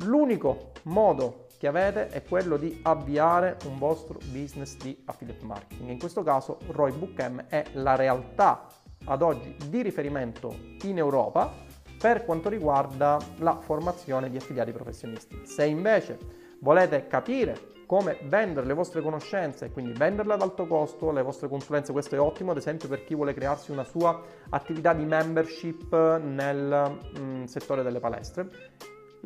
L'unico 0.00 0.72
modo 0.82 1.45
che 1.58 1.66
avete 1.66 2.08
è 2.08 2.22
quello 2.22 2.56
di 2.56 2.80
avviare 2.82 3.56
un 3.66 3.78
vostro 3.78 4.18
business 4.30 4.76
di 4.76 5.02
affiliate 5.06 5.44
marketing. 5.44 5.90
In 5.90 5.98
questo 5.98 6.22
caso 6.22 6.58
Roy 6.68 6.92
Bookm 6.92 7.46
è 7.48 7.64
la 7.72 7.94
realtà 7.94 8.66
ad 9.04 9.22
oggi 9.22 9.56
di 9.68 9.82
riferimento 9.82 10.54
in 10.82 10.98
Europa 10.98 11.52
per 11.98 12.24
quanto 12.24 12.48
riguarda 12.48 13.18
la 13.38 13.56
formazione 13.56 14.30
di 14.30 14.36
affiliati 14.36 14.72
professionisti. 14.72 15.42
Se 15.44 15.64
invece 15.64 16.18
volete 16.60 17.06
capire 17.06 17.74
come 17.86 18.18
vendere 18.24 18.66
le 18.66 18.74
vostre 18.74 19.00
conoscenze 19.00 19.70
quindi 19.70 19.92
venderle 19.92 20.34
ad 20.34 20.42
alto 20.42 20.66
costo, 20.66 21.12
le 21.12 21.22
vostre 21.22 21.48
consulenze, 21.48 21.92
questo 21.92 22.16
è 22.16 22.20
ottimo 22.20 22.50
ad 22.50 22.56
esempio 22.56 22.88
per 22.88 23.04
chi 23.04 23.14
vuole 23.14 23.32
crearsi 23.32 23.70
una 23.70 23.84
sua 23.84 24.20
attività 24.50 24.92
di 24.92 25.04
membership 25.04 26.18
nel 26.18 26.98
mm, 27.18 27.44
settore 27.44 27.82
delle 27.82 28.00
palestre 28.00 28.48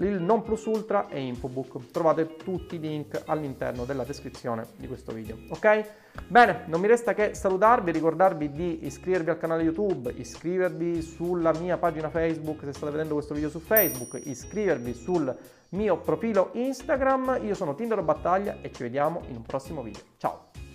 il 0.00 0.20
Non 0.20 0.42
Plus 0.42 0.64
Ultra 0.66 1.08
e 1.08 1.20
Infobook. 1.20 1.90
Trovate 1.90 2.36
tutti 2.36 2.76
i 2.76 2.80
link 2.80 3.22
all'interno 3.26 3.84
della 3.84 4.04
descrizione 4.04 4.66
di 4.76 4.86
questo 4.86 5.12
video, 5.12 5.36
ok? 5.50 5.84
Bene, 6.26 6.64
non 6.66 6.80
mi 6.80 6.86
resta 6.86 7.14
che 7.14 7.34
salutarvi, 7.34 7.92
ricordarvi 7.92 8.50
di 8.50 8.86
iscrivervi 8.86 9.30
al 9.30 9.38
canale 9.38 9.62
YouTube, 9.62 10.12
iscrivervi 10.14 11.02
sulla 11.02 11.52
mia 11.52 11.76
pagina 11.76 12.08
Facebook 12.08 12.64
se 12.64 12.72
state 12.72 12.92
vedendo 12.92 13.14
questo 13.14 13.34
video 13.34 13.48
su 13.48 13.60
Facebook, 13.60 14.20
iscrivervi 14.24 14.94
sul 14.94 15.36
mio 15.70 15.98
profilo 15.98 16.50
Instagram. 16.54 17.40
Io 17.42 17.54
sono 17.54 17.74
Tindero 17.74 18.02
Battaglia 18.02 18.58
e 18.60 18.72
ci 18.72 18.82
vediamo 18.82 19.22
in 19.28 19.36
un 19.36 19.42
prossimo 19.42 19.82
video. 19.82 20.02
Ciao! 20.16 20.69